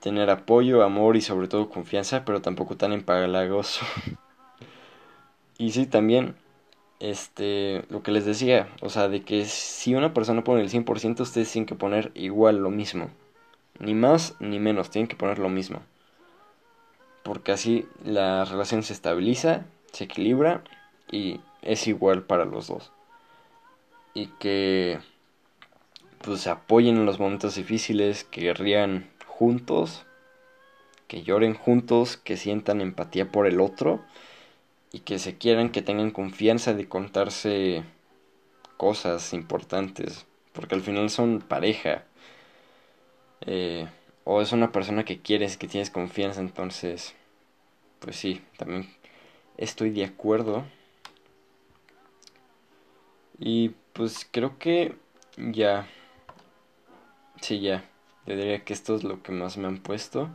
Tener 0.00 0.28
apoyo, 0.28 0.82
amor 0.82 1.16
y 1.16 1.22
sobre 1.22 1.48
todo 1.48 1.70
confianza, 1.70 2.26
pero 2.26 2.42
tampoco 2.42 2.76
tan 2.76 2.92
empalagoso. 2.92 3.86
y 5.56 5.70
sí, 5.70 5.86
también, 5.86 6.34
este, 7.00 7.86
lo 7.88 8.02
que 8.02 8.12
les 8.12 8.26
decía, 8.26 8.68
o 8.82 8.90
sea, 8.90 9.08
de 9.08 9.22
que 9.22 9.46
si 9.46 9.94
una 9.94 10.12
persona 10.12 10.44
pone 10.44 10.60
el 10.60 10.68
100%, 10.68 11.22
ustedes 11.22 11.50
tienen 11.50 11.64
que 11.64 11.74
poner 11.74 12.12
igual 12.14 12.58
lo 12.58 12.68
mismo. 12.68 13.08
Ni 13.78 13.94
más 13.94 14.36
ni 14.40 14.58
menos, 14.58 14.90
tienen 14.90 15.08
que 15.08 15.16
poner 15.16 15.38
lo 15.38 15.48
mismo. 15.48 15.80
Porque 17.22 17.52
así 17.52 17.86
la 18.04 18.44
relación 18.44 18.82
se 18.82 18.92
estabiliza, 18.92 19.64
se 19.92 20.04
equilibra 20.04 20.62
y 21.10 21.40
es 21.62 21.86
igual 21.86 22.22
para 22.24 22.44
los 22.44 22.66
dos. 22.66 22.92
Y 24.14 24.26
que 24.38 24.98
pues 26.20 26.40
se 26.40 26.50
apoyen 26.50 26.96
en 26.96 27.06
los 27.06 27.18
momentos 27.18 27.56
difíciles, 27.56 28.24
que 28.24 28.54
rían 28.54 29.10
juntos, 29.26 30.04
que 31.08 31.22
lloren 31.22 31.54
juntos, 31.54 32.16
que 32.16 32.36
sientan 32.36 32.80
empatía 32.80 33.30
por 33.30 33.46
el 33.46 33.60
otro 33.60 34.00
y 34.92 35.00
que 35.00 35.18
se 35.18 35.36
quieran, 35.36 35.70
que 35.70 35.82
tengan 35.82 36.10
confianza 36.10 36.74
de 36.74 36.88
contarse 36.88 37.84
cosas 38.76 39.32
importantes, 39.32 40.26
porque 40.52 40.74
al 40.74 40.82
final 40.82 41.10
son 41.10 41.40
pareja 41.40 42.04
eh, 43.42 43.88
o 44.24 44.40
es 44.40 44.52
una 44.52 44.72
persona 44.72 45.04
que 45.04 45.20
quieres, 45.20 45.56
que 45.56 45.68
tienes 45.68 45.90
confianza, 45.90 46.40
entonces, 46.40 47.14
pues 48.00 48.16
sí, 48.16 48.42
también 48.56 48.88
estoy 49.56 49.90
de 49.90 50.04
acuerdo. 50.04 50.64
Y 53.38 53.70
pues 53.92 54.26
creo 54.30 54.58
que 54.58 54.96
ya 55.36 55.86
sí, 57.42 57.60
ya. 57.60 57.84
Yo 58.26 58.36
diría 58.36 58.64
que 58.64 58.72
esto 58.72 58.94
es 58.94 59.04
lo 59.04 59.22
que 59.22 59.32
más 59.32 59.56
me 59.58 59.66
han 59.66 59.78
puesto. 59.78 60.30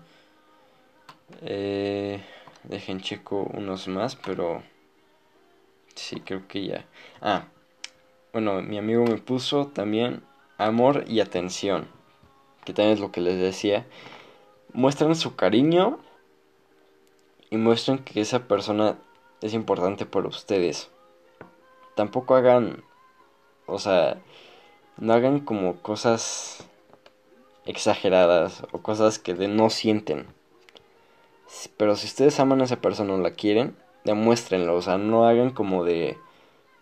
Eh, 1.42 2.22
dejen 2.64 3.00
checo 3.02 3.44
unos 3.54 3.88
más, 3.88 4.16
pero 4.16 4.62
sí, 5.96 6.20
creo 6.20 6.48
que 6.48 6.66
ya. 6.66 6.86
Ah, 7.22 7.46
bueno, 8.34 8.62
mi 8.62 8.78
amigo 8.78 9.06
me 9.06 9.18
puso 9.18 9.68
también 9.68 10.22
amor 10.58 11.06
y 11.08 11.22
atención, 11.22 11.88
que 12.68 12.74
también 12.74 12.96
es 12.96 13.00
lo 13.00 13.14
que 13.14 13.22
les 13.22 13.40
decía. 13.40 13.86
Muestran 14.74 15.16
su 15.16 15.38
cariño 15.38 16.00
y 17.50 17.56
muestran 17.56 18.00
que 18.00 18.20
esa 18.20 18.40
persona 18.40 18.98
es 19.40 19.54
importante 19.54 20.06
para 20.06 20.28
ustedes. 20.28 20.90
Tampoco 21.96 22.36
hagan, 22.36 22.84
o 23.68 23.80
sea, 23.80 24.18
no 24.98 25.14
hagan 25.14 25.40
como 25.40 25.78
cosas 25.78 26.66
exageradas 27.66 28.64
o 28.74 28.80
cosas 28.80 29.18
que 29.18 29.34
de 29.34 29.48
no 29.48 29.70
sienten. 29.70 30.28
Pero 31.78 31.96
si 31.96 32.08
ustedes 32.08 32.38
aman 32.42 32.60
a 32.60 32.66
esa 32.66 32.82
persona 32.82 33.14
o 33.14 33.18
la 33.18 33.32
quieren, 33.32 33.78
demuéstrenlo. 34.04 34.76
O 34.76 34.82
sea, 34.82 34.98
no 34.98 35.26
hagan 35.26 35.52
como 35.52 35.86
de 35.86 36.18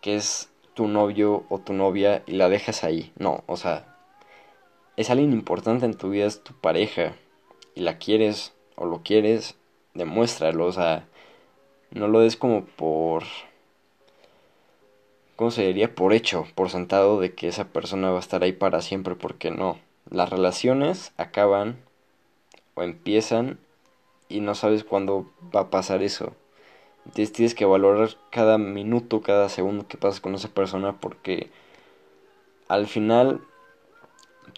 que 0.01 0.15
es 0.15 0.49
tu 0.73 0.87
novio 0.87 1.43
o 1.49 1.59
tu 1.59 1.73
novia 1.73 2.23
y 2.25 2.31
la 2.31 2.49
dejas 2.49 2.83
ahí. 2.83 3.13
No, 3.19 3.43
o 3.45 3.55
sea, 3.55 3.94
es 4.97 5.09
alguien 5.09 5.33
importante 5.33 5.85
en 5.85 5.95
tu 5.95 6.09
vida, 6.09 6.25
es 6.25 6.43
tu 6.43 6.53
pareja. 6.53 7.15
Y 7.75 7.81
la 7.81 7.97
quieres 7.97 8.53
o 8.75 8.85
lo 8.85 9.03
quieres, 9.03 9.55
demuéstralo. 9.93 10.65
O 10.65 10.71
sea, 10.71 11.07
no 11.91 12.07
lo 12.07 12.21
des 12.21 12.37
como 12.37 12.65
por... 12.65 13.23
¿Cómo 15.35 15.51
se 15.51 15.67
diría? 15.67 15.93
Por 15.93 16.13
hecho, 16.13 16.47
por 16.55 16.69
sentado 16.69 17.19
de 17.19 17.33
que 17.33 17.49
esa 17.49 17.65
persona 17.65 18.09
va 18.09 18.17
a 18.17 18.21
estar 18.21 18.43
ahí 18.43 18.53
para 18.53 18.81
siempre, 18.81 19.15
porque 19.15 19.51
no. 19.51 19.77
Las 20.09 20.29
relaciones 20.29 21.13
acaban 21.17 21.77
o 22.75 22.83
empiezan 22.83 23.59
y 24.29 24.39
no 24.39 24.55
sabes 24.55 24.83
cuándo 24.83 25.29
va 25.53 25.61
a 25.61 25.69
pasar 25.69 26.03
eso. 26.03 26.33
Entonces 27.05 27.33
tienes 27.33 27.53
que 27.53 27.65
valorar 27.65 28.09
cada 28.31 28.57
minuto, 28.57 29.21
cada 29.21 29.49
segundo 29.49 29.87
que 29.87 29.97
pasas 29.97 30.21
con 30.21 30.35
esa 30.35 30.49
persona 30.49 30.99
porque 30.99 31.49
al 32.67 32.87
final 32.87 33.41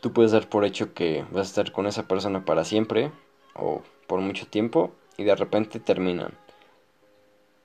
tú 0.01 0.13
puedes 0.13 0.31
dar 0.31 0.47
por 0.49 0.65
hecho 0.65 0.93
que 0.93 1.25
vas 1.31 1.47
a 1.47 1.49
estar 1.49 1.71
con 1.71 1.87
esa 1.87 2.07
persona 2.07 2.45
para 2.45 2.63
siempre 2.63 3.11
o 3.55 3.81
por 4.07 4.21
mucho 4.21 4.47
tiempo 4.47 4.91
y 5.17 5.23
de 5.23 5.35
repente 5.35 5.79
terminan. 5.79 6.33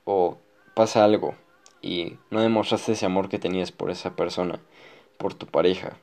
O 0.04 0.38
pasa 0.74 1.04
algo 1.04 1.34
y 1.80 2.18
no 2.30 2.40
demostraste 2.40 2.92
ese 2.92 3.06
amor 3.06 3.28
que 3.28 3.38
tenías 3.38 3.72
por 3.72 3.90
esa 3.90 4.16
persona, 4.16 4.60
por 5.18 5.34
tu 5.34 5.46
pareja. 5.46 5.96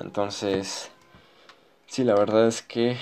Entonces, 0.00 0.90
sí, 1.86 2.04
la 2.04 2.14
verdad 2.14 2.48
es 2.48 2.62
que 2.62 2.96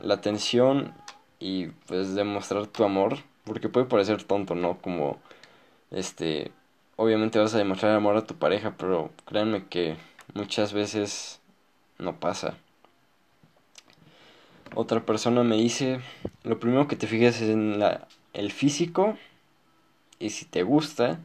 la 0.00 0.14
atención 0.14 0.94
y 1.38 1.66
pues 1.86 2.14
demostrar 2.14 2.66
tu 2.66 2.84
amor, 2.84 3.18
porque 3.44 3.68
puede 3.68 3.86
parecer 3.86 4.24
tonto, 4.24 4.54
¿no? 4.54 4.78
Como, 4.78 5.18
este, 5.90 6.52
obviamente 6.96 7.38
vas 7.38 7.54
a 7.54 7.58
demostrar 7.58 7.94
amor 7.94 8.16
a 8.16 8.26
tu 8.26 8.34
pareja, 8.36 8.74
pero 8.78 9.10
créanme 9.26 9.66
que 9.66 9.96
muchas 10.32 10.72
veces 10.72 11.40
no 11.98 12.18
pasa. 12.18 12.56
Otra 14.74 15.06
persona 15.06 15.44
me 15.44 15.56
dice, 15.56 16.00
lo 16.42 16.58
primero 16.58 16.88
que 16.88 16.96
te 16.96 17.06
fijas 17.06 17.40
es 17.40 17.48
en 17.48 17.78
la, 17.78 18.08
el 18.32 18.50
físico 18.50 19.16
y 20.18 20.30
si 20.30 20.44
te 20.46 20.62
gusta, 20.62 21.20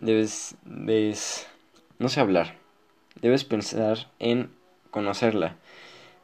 debes, 0.00 0.56
debes, 0.64 1.46
no 1.98 2.08
sé 2.08 2.20
hablar, 2.20 2.54
debes 3.20 3.44
pensar 3.44 4.10
en 4.18 4.50
conocerla. 4.90 5.56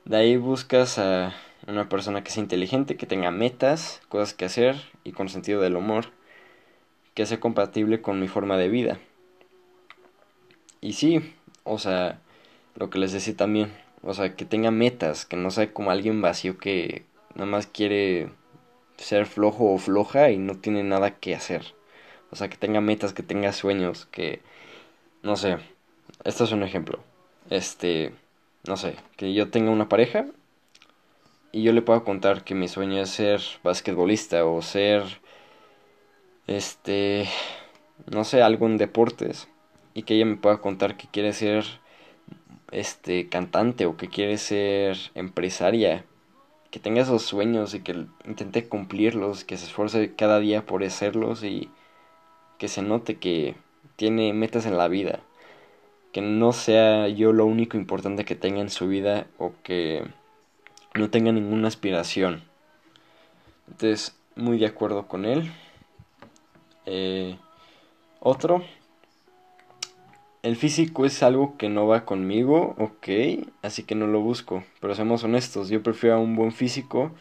De 0.05 0.16
ahí 0.16 0.36
buscas 0.36 0.99
a 0.99 1.34
una 1.66 1.88
persona 1.88 2.22
que 2.24 2.30
sea 2.30 2.42
inteligente, 2.42 2.97
que 2.97 3.07
tenga 3.07 3.30
metas, 3.30 4.01
cosas 4.09 4.34
que 4.34 4.45
hacer 4.45 4.76
y 5.03 5.12
con 5.12 5.28
sentido 5.28 5.61
del 5.61 5.76
humor, 5.76 6.07
que 7.14 7.26
sea 7.26 7.40
compatible 7.40 8.03
con 8.03 8.20
mi 8.20 8.28
forma 8.28 8.57
de 8.57 8.68
vida. 8.68 8.99
Y 10.80 10.95
sí, 10.95 11.34
o 11.64 11.78
sea, 11.78 12.20
lo 12.77 12.91
que 12.91 12.99
les 12.99 13.12
decía 13.12 13.37
también, 13.37 13.72
o 14.03 14.14
sea, 14.14 14.37
que 14.37 14.45
tenga 14.45 14.70
metas, 14.70 15.27
que 15.27 15.37
no 15.37 15.51
sea 15.51 15.72
como 15.72 15.91
alguien 15.91 16.22
vacío 16.22 16.59
que 16.59 17.05
nada 17.35 17.47
más 17.47 17.66
quiere 17.66 18.31
ser 18.97 19.27
flojo 19.27 19.72
o 19.72 19.79
floja 19.79 20.31
y 20.31 20.39
no 20.39 20.57
tiene 20.57 20.83
nada 20.83 21.12
que 21.18 21.35
hacer. 21.35 21.75
O 22.31 22.37
sea, 22.37 22.49
que 22.49 22.57
tenga 22.57 22.81
metas, 22.81 23.12
que 23.12 23.22
tenga 23.22 23.53
sueños, 23.53 24.07
que 24.07 24.41
no 25.22 25.37
sé. 25.37 25.59
Esto 26.25 26.45
es 26.45 26.53
un 26.53 26.62
ejemplo. 26.62 27.01
Este, 27.51 28.12
no 28.66 28.77
sé, 28.77 28.97
que 29.16 29.33
yo 29.35 29.51
tenga 29.51 29.70
una 29.70 29.89
pareja 29.89 30.27
y 31.53 31.62
yo 31.62 31.72
le 31.72 31.83
puedo 31.83 32.05
contar 32.05 32.45
que 32.45 32.55
mi 32.55 32.68
sueño 32.68 33.01
es 33.01 33.11
ser 33.11 33.41
basquetbolista 33.62 34.45
o 34.45 34.61
ser 34.62 35.20
este 36.47 37.29
no 38.11 38.25
sé 38.25 38.43
algo 38.43 38.66
en 38.66 38.77
deportes 38.77 39.49
y 39.95 40.03
que 40.03 40.14
ella 40.14 40.27
me 40.27 40.37
pueda 40.37 40.59
contar 40.59 40.97
que 40.97 41.07
quiere 41.07 41.33
ser 41.33 41.64
este 42.73 43.29
cantante 43.29 43.87
o 43.87 43.97
que 43.97 44.09
quiere 44.09 44.39
ser 44.39 44.97
empresaria 45.15 46.05
que 46.71 46.81
tenga 46.81 47.03
esos 47.03 47.23
sueños 47.23 47.75
y 47.75 47.81
que 47.81 48.07
intente 48.25 48.69
cumplirlos 48.69 49.45
que 49.45 49.57
se 49.57 49.67
esfuerce 49.67 50.15
cada 50.15 50.41
día 50.41 50.67
por 50.67 50.83
hacerlos 50.83 51.45
y 51.45 51.71
que 52.59 52.69
se 52.69 52.83
note 52.83 53.17
que 53.17 53.55
tiene 53.97 54.33
metas 54.33 54.67
en 54.67 54.77
la 54.77 54.89
vida 54.89 55.21
que 56.15 56.21
no 56.21 56.53
sea 56.53 57.09
yo 57.09 57.33
lo 57.33 57.45
único 57.45 57.77
importante 57.77 58.25
que 58.25 58.37
tenga 58.37 58.61
en 58.61 58.71
su 58.71 58.87
vida 58.87 59.27
o 59.37 59.53
que 59.65 60.07
no 60.95 61.11
tenga 61.11 61.33
ninguna 61.33 61.67
aspiración. 61.67 62.45
Entonces, 63.67 64.17
muy 64.37 64.59
de 64.59 64.67
acuerdo 64.67 65.09
con 65.09 65.25
él. 65.25 65.53
Eh, 66.87 67.37
otro, 68.21 68.62
el 70.45 70.57
físico 70.57 71.07
es 71.07 71.22
algo 71.22 71.57
que 71.57 71.70
no 71.70 71.86
va 71.86 72.05
conmigo, 72.05 72.74
ok, 72.78 73.49
así 73.62 73.84
que 73.84 73.95
no 73.95 74.07
lo 74.07 74.20
busco. 74.20 74.62
Pero 74.78 74.95
seamos 74.95 75.24
honestos, 75.24 75.70
yo 75.70 75.82
prefiero 75.82 76.16
a 76.16 76.18
un 76.18 76.36
buen 76.36 76.53
físico. 76.53 77.12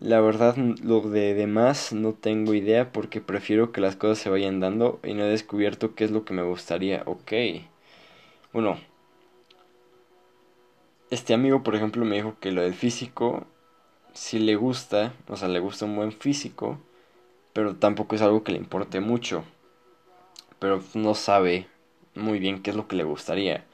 La 0.00 0.18
verdad, 0.22 0.56
lo 0.56 1.02
de 1.02 1.34
demás 1.34 1.92
no 1.92 2.14
tengo 2.14 2.54
idea 2.54 2.90
porque 2.90 3.20
prefiero 3.20 3.70
que 3.70 3.82
las 3.82 3.96
cosas 3.96 4.16
se 4.16 4.30
vayan 4.30 4.60
dando 4.60 4.98
y 5.04 5.12
no 5.12 5.24
he 5.24 5.28
descubierto 5.28 5.94
qué 5.94 6.04
es 6.04 6.10
lo 6.10 6.24
que 6.24 6.32
me 6.32 6.42
gustaría, 6.42 7.02
ok. 7.04 7.32
Bueno, 8.54 8.78
este 11.10 11.34
amigo, 11.34 11.62
por 11.62 11.76
ejemplo, 11.76 12.02
me 12.06 12.16
dijo 12.16 12.36
que 12.40 12.50
lo 12.50 12.62
del 12.62 12.72
físico 12.72 13.44
sí 14.14 14.38
le 14.38 14.56
gusta, 14.56 15.12
o 15.28 15.36
sea, 15.36 15.48
le 15.48 15.60
gusta 15.60 15.84
un 15.84 15.96
buen 15.96 16.12
físico, 16.12 16.78
pero 17.52 17.76
tampoco 17.76 18.14
es 18.14 18.22
algo 18.22 18.42
que 18.42 18.52
le 18.52 18.58
importe 18.58 19.00
mucho. 19.00 19.44
Pero 20.58 20.82
no 20.94 21.14
sabe 21.14 21.66
muy 22.14 22.38
bien 22.38 22.62
qué 22.62 22.70
es 22.70 22.76
lo 22.76 22.88
que 22.88 22.96
le 22.96 23.04
gustaría. 23.04 23.64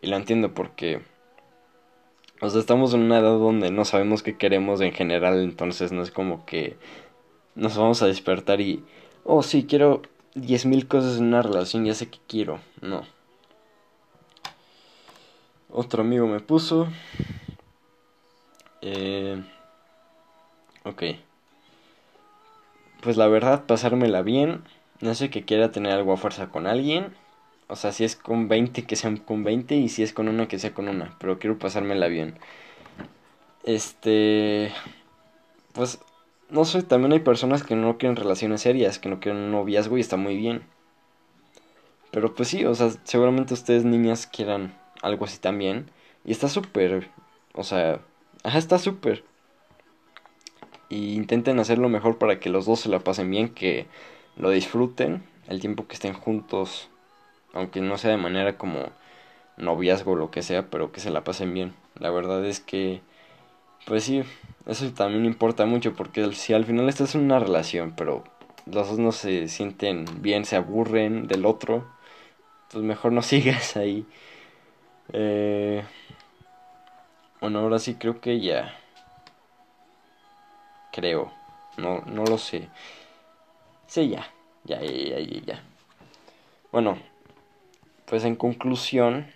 Y 0.00 0.08
lo 0.08 0.16
entiendo 0.16 0.54
porque, 0.54 1.00
o 2.40 2.50
sea, 2.50 2.60
estamos 2.60 2.94
en 2.94 3.00
una 3.00 3.18
edad 3.18 3.38
donde 3.38 3.70
no 3.70 3.84
sabemos 3.84 4.22
qué 4.22 4.36
queremos 4.36 4.80
en 4.80 4.92
general, 4.92 5.42
entonces 5.42 5.92
no 5.92 6.02
es 6.02 6.10
como 6.10 6.46
que 6.46 6.76
nos 7.54 7.76
vamos 7.76 8.02
a 8.02 8.06
despertar 8.06 8.60
y, 8.60 8.84
oh, 9.24 9.42
sí, 9.42 9.66
quiero 9.68 10.02
10.000 10.34 10.86
cosas 10.86 11.18
en 11.18 11.24
una 11.24 11.42
relación, 11.42 11.84
ya 11.84 11.94
sé 11.94 12.08
que 12.08 12.18
quiero. 12.26 12.60
No 12.80 13.02
otro 15.70 16.02
amigo 16.02 16.26
me 16.26 16.40
puso. 16.40 16.88
Eh, 18.80 19.42
ok. 20.84 21.02
Pues 23.00 23.16
la 23.16 23.28
verdad, 23.28 23.64
pasármela 23.66 24.22
bien. 24.22 24.64
No 25.00 25.14
sé 25.14 25.30
que 25.30 25.44
quiera 25.44 25.70
tener 25.70 25.92
algo 25.92 26.12
a 26.12 26.16
fuerza 26.16 26.48
con 26.48 26.66
alguien. 26.66 27.14
O 27.68 27.76
sea, 27.76 27.92
si 27.92 28.04
es 28.04 28.16
con 28.16 28.48
20, 28.48 28.84
que 28.84 28.96
sea 28.96 29.14
con 29.24 29.44
20. 29.44 29.76
Y 29.76 29.88
si 29.88 30.02
es 30.02 30.12
con 30.12 30.28
una, 30.28 30.48
que 30.48 30.58
sea 30.58 30.74
con 30.74 30.88
una. 30.88 31.16
Pero 31.20 31.38
quiero 31.38 31.58
pasármela 31.58 32.08
bien. 32.08 32.38
Este. 33.64 34.72
Pues, 35.74 36.00
no 36.50 36.64
sé, 36.64 36.82
también 36.82 37.12
hay 37.12 37.20
personas 37.20 37.62
que 37.62 37.76
no 37.76 37.98
quieren 37.98 38.16
relaciones 38.16 38.62
serias, 38.62 38.98
que 38.98 39.08
no 39.08 39.20
quieren 39.20 39.42
un 39.42 39.52
noviazgo 39.52 39.98
y 39.98 40.00
está 40.00 40.16
muy 40.16 40.36
bien. 40.36 40.62
Pero 42.10 42.34
pues 42.34 42.48
sí, 42.48 42.64
o 42.64 42.74
sea, 42.74 42.90
seguramente 43.04 43.54
ustedes 43.54 43.84
niñas 43.84 44.26
quieran 44.26 44.74
algo 45.02 45.24
así 45.26 45.38
también. 45.38 45.90
Y 46.24 46.32
está 46.32 46.48
súper, 46.48 47.08
o 47.54 47.64
sea, 47.64 48.00
ajá, 48.44 48.58
está 48.58 48.78
súper. 48.78 49.24
Y 50.88 51.14
intenten 51.14 51.58
hacerlo 51.60 51.88
mejor 51.88 52.18
para 52.18 52.40
que 52.40 52.48
los 52.50 52.66
dos 52.66 52.80
se 52.80 52.88
la 52.88 53.00
pasen 53.00 53.30
bien, 53.30 53.50
que 53.50 53.86
lo 54.36 54.50
disfruten 54.50 55.22
el 55.48 55.60
tiempo 55.60 55.86
que 55.86 55.94
estén 55.94 56.14
juntos, 56.14 56.90
aunque 57.54 57.80
no 57.80 57.98
sea 57.98 58.10
de 58.12 58.16
manera 58.18 58.58
como 58.58 58.90
noviazgo 59.56 60.12
o 60.12 60.16
lo 60.16 60.30
que 60.30 60.42
sea, 60.42 60.68
pero 60.70 60.92
que 60.92 61.00
se 61.00 61.10
la 61.10 61.24
pasen 61.24 61.54
bien. 61.54 61.74
La 62.00 62.10
verdad 62.10 62.44
es 62.46 62.60
que, 62.60 63.02
pues 63.86 64.04
sí, 64.04 64.22
eso 64.66 64.90
también 64.92 65.24
importa 65.26 65.66
mucho, 65.66 65.94
porque 65.94 66.32
si 66.34 66.52
al 66.54 66.64
final 66.66 66.88
estás 66.88 67.14
en 67.14 67.22
una 67.22 67.38
relación, 67.40 67.94
pero 67.96 68.24
los 68.66 68.88
dos 68.90 68.98
no 68.98 69.12
se 69.12 69.48
sienten 69.48 70.06
bien, 70.22 70.44
se 70.44 70.56
aburren 70.56 71.26
del 71.28 71.46
otro, 71.46 71.84
pues 72.72 72.84
mejor 72.84 73.12
no 73.12 73.22
sigas 73.24 73.76
ahí. 73.76 74.06
Eh, 75.12 75.82
Bueno, 77.40 77.58
ahora 77.60 77.78
sí 77.80 77.96
creo 77.96 78.20
que 78.20 78.40
ya. 78.40 78.74
Creo. 80.90 81.32
No, 81.76 82.00
no 82.06 82.24
lo 82.24 82.38
sé. 82.38 82.68
Sí, 83.86 84.08
ya. 84.10 84.26
Ya, 84.64 84.80
ya, 84.82 85.18
ya, 85.20 85.40
ya. 85.46 85.62
Bueno, 86.72 86.98
pues 88.08 88.24
en 88.24 88.36
conclusión, 88.36 89.26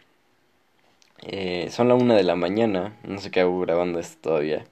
eh, 1.22 1.68
son 1.70 1.88
la 1.88 1.94
una 1.94 2.14
de 2.14 2.22
la 2.24 2.36
mañana. 2.36 2.96
No 3.04 3.18
sé 3.18 3.30
qué 3.30 3.40
hago 3.40 3.60
grabando 3.60 3.98
esto 3.98 4.30
todavía. 4.30 4.64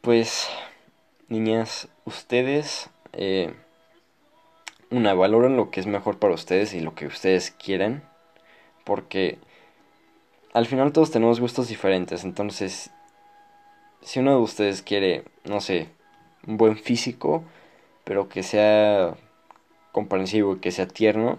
Pues, 0.00 0.48
niñas, 1.28 1.88
ustedes, 2.04 2.90
eh, 3.12 3.54
una, 4.90 5.14
valoran 5.14 5.56
lo 5.56 5.70
que 5.70 5.80
es 5.80 5.86
mejor 5.86 6.18
para 6.18 6.34
ustedes 6.34 6.74
y 6.74 6.80
lo 6.80 6.94
que 6.94 7.06
ustedes 7.06 7.52
quieren. 7.52 8.02
Porque 8.84 9.38
al 10.52 10.66
final 10.66 10.92
todos 10.92 11.12
tenemos 11.12 11.40
gustos 11.40 11.68
diferentes. 11.68 12.24
Entonces, 12.24 12.90
si 14.02 14.18
uno 14.18 14.32
de 14.32 14.42
ustedes 14.42 14.82
quiere, 14.82 15.24
no 15.44 15.60
sé, 15.60 15.88
un 16.46 16.56
buen 16.56 16.76
físico, 16.76 17.44
pero 18.04 18.28
que 18.28 18.42
sea 18.42 19.14
comprensivo 19.92 20.56
y 20.56 20.58
que 20.58 20.72
sea 20.72 20.88
tierno, 20.88 21.38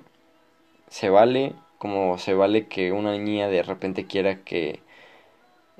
se 0.93 1.09
vale 1.09 1.55
como 1.79 2.19
se 2.19 2.35
vale 2.35 2.67
que 2.67 2.91
una 2.91 3.17
niña 3.17 3.47
de 3.47 3.63
repente 3.63 4.05
quiera 4.05 4.43
que 4.43 4.79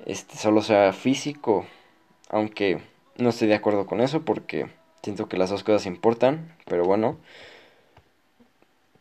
este 0.06 0.36
solo 0.36 0.60
sea 0.60 0.92
físico, 0.92 1.66
aunque 2.30 2.80
no 3.16 3.28
estoy 3.28 3.46
de 3.46 3.54
acuerdo 3.54 3.86
con 3.86 4.00
eso 4.00 4.22
porque 4.22 4.66
siento 5.04 5.28
que 5.28 5.36
las 5.36 5.50
dos 5.50 5.62
cosas 5.62 5.86
importan, 5.86 6.56
pero 6.66 6.84
bueno. 6.84 7.16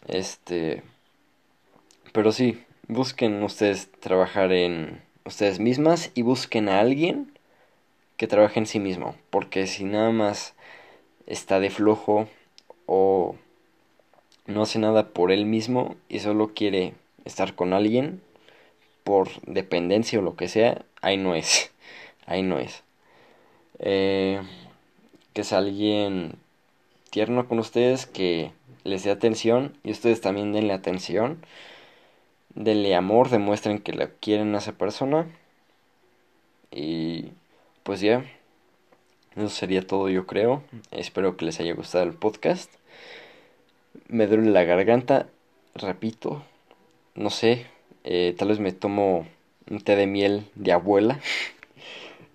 Este 0.08 0.84
pero 2.12 2.32
sí, 2.32 2.64
busquen 2.88 3.42
ustedes 3.42 3.92
trabajar 4.00 4.52
en 4.52 5.02
ustedes 5.26 5.60
mismas 5.60 6.12
y 6.14 6.22
busquen 6.22 6.70
a 6.70 6.80
alguien 6.80 7.34
que 8.18 8.28
trabaje 8.28 8.60
en 8.60 8.68
sí 8.68 8.80
mismo, 8.80 9.16
porque 9.32 9.66
si 9.66 9.84
nada 9.84 10.12
más 10.12 10.54
está 11.26 11.60
de 11.60 11.72
flojo 11.72 12.28
o 12.86 13.36
no 14.46 14.64
hace 14.64 14.80
nada 14.80 15.10
por 15.10 15.32
él 15.32 15.46
mismo 15.46 15.96
y 16.10 16.20
solo 16.20 16.54
quiere 16.54 16.94
estar 17.26 17.56
con 17.56 17.74
alguien 17.74 18.22
por 19.04 19.30
dependencia 19.46 20.20
o 20.20 20.22
lo 20.22 20.36
que 20.36 20.48
sea, 20.48 20.86
ahí 21.02 21.18
no 21.18 21.36
es, 21.36 21.72
ahí 22.26 22.44
no 22.44 22.60
es. 22.60 22.84
Eh, 23.80 24.42
que 25.34 25.42
es 25.42 25.54
alguien 25.54 26.36
tierno 27.10 27.48
con 27.48 27.60
ustedes, 27.60 28.06
que 28.06 28.52
les 28.84 29.04
dé 29.04 29.12
atención 29.12 29.78
y 29.84 29.92
ustedes 29.92 30.22
también 30.22 30.54
denle 30.54 30.74
atención, 30.74 31.46
denle 32.56 32.96
amor, 32.96 33.30
demuestren 33.30 33.80
que 33.80 33.94
la 33.94 34.08
quieren 34.08 34.56
a 34.56 34.60
esa 34.60 34.74
persona 34.74 35.28
y 36.72 37.32
pues 37.84 38.02
ya, 38.02 38.26
eso 39.36 39.50
sería 39.50 39.86
todo 39.86 40.10
yo 40.10 40.26
creo. 40.26 40.64
Espero 40.92 41.38
que 41.38 41.46
les 41.46 41.60
haya 41.60 41.74
gustado 41.74 42.04
el 42.04 42.14
podcast. 42.14 42.72
Me 44.08 44.28
duele 44.28 44.50
la 44.52 44.64
garganta, 44.64 45.28
repito, 45.76 46.44
no 47.16 47.30
sé, 47.30 47.68
eh, 48.04 48.36
tal 48.38 48.50
vez 48.50 48.60
me 48.60 48.72
tomo 48.72 49.26
un 49.70 49.80
té 49.80 49.96
de 49.96 50.08
miel 50.08 50.46
de 50.56 50.72
abuela. 50.72 51.20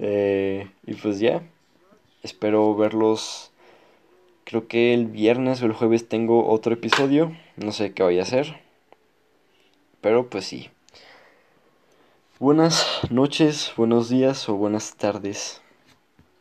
Eh, 0.01 0.71
y 0.87 0.95
pues 0.95 1.19
ya, 1.19 1.43
espero 2.23 2.77
verlos. 2.77 3.51
Creo 4.45 4.69
que 4.69 4.95
el 4.95 5.07
viernes 5.07 5.61
o 5.61 5.67
el 5.67 5.73
jueves 5.73 6.09
tengo 6.09 6.47
otro 6.47 6.73
episodio. 6.73 7.37
No 7.57 7.73
sé 7.73 7.93
qué 7.93 8.05
voy 8.05 8.21
a 8.21 8.23
hacer. 8.23 8.61
Pero 10.01 10.31
pues 10.31 10.45
sí. 10.45 10.71
Buenas 12.39 13.01
noches, 13.11 13.73
buenos 13.77 14.09
días 14.09 14.49
o 14.49 14.55
buenas 14.55 14.95
tardes. 14.95 15.61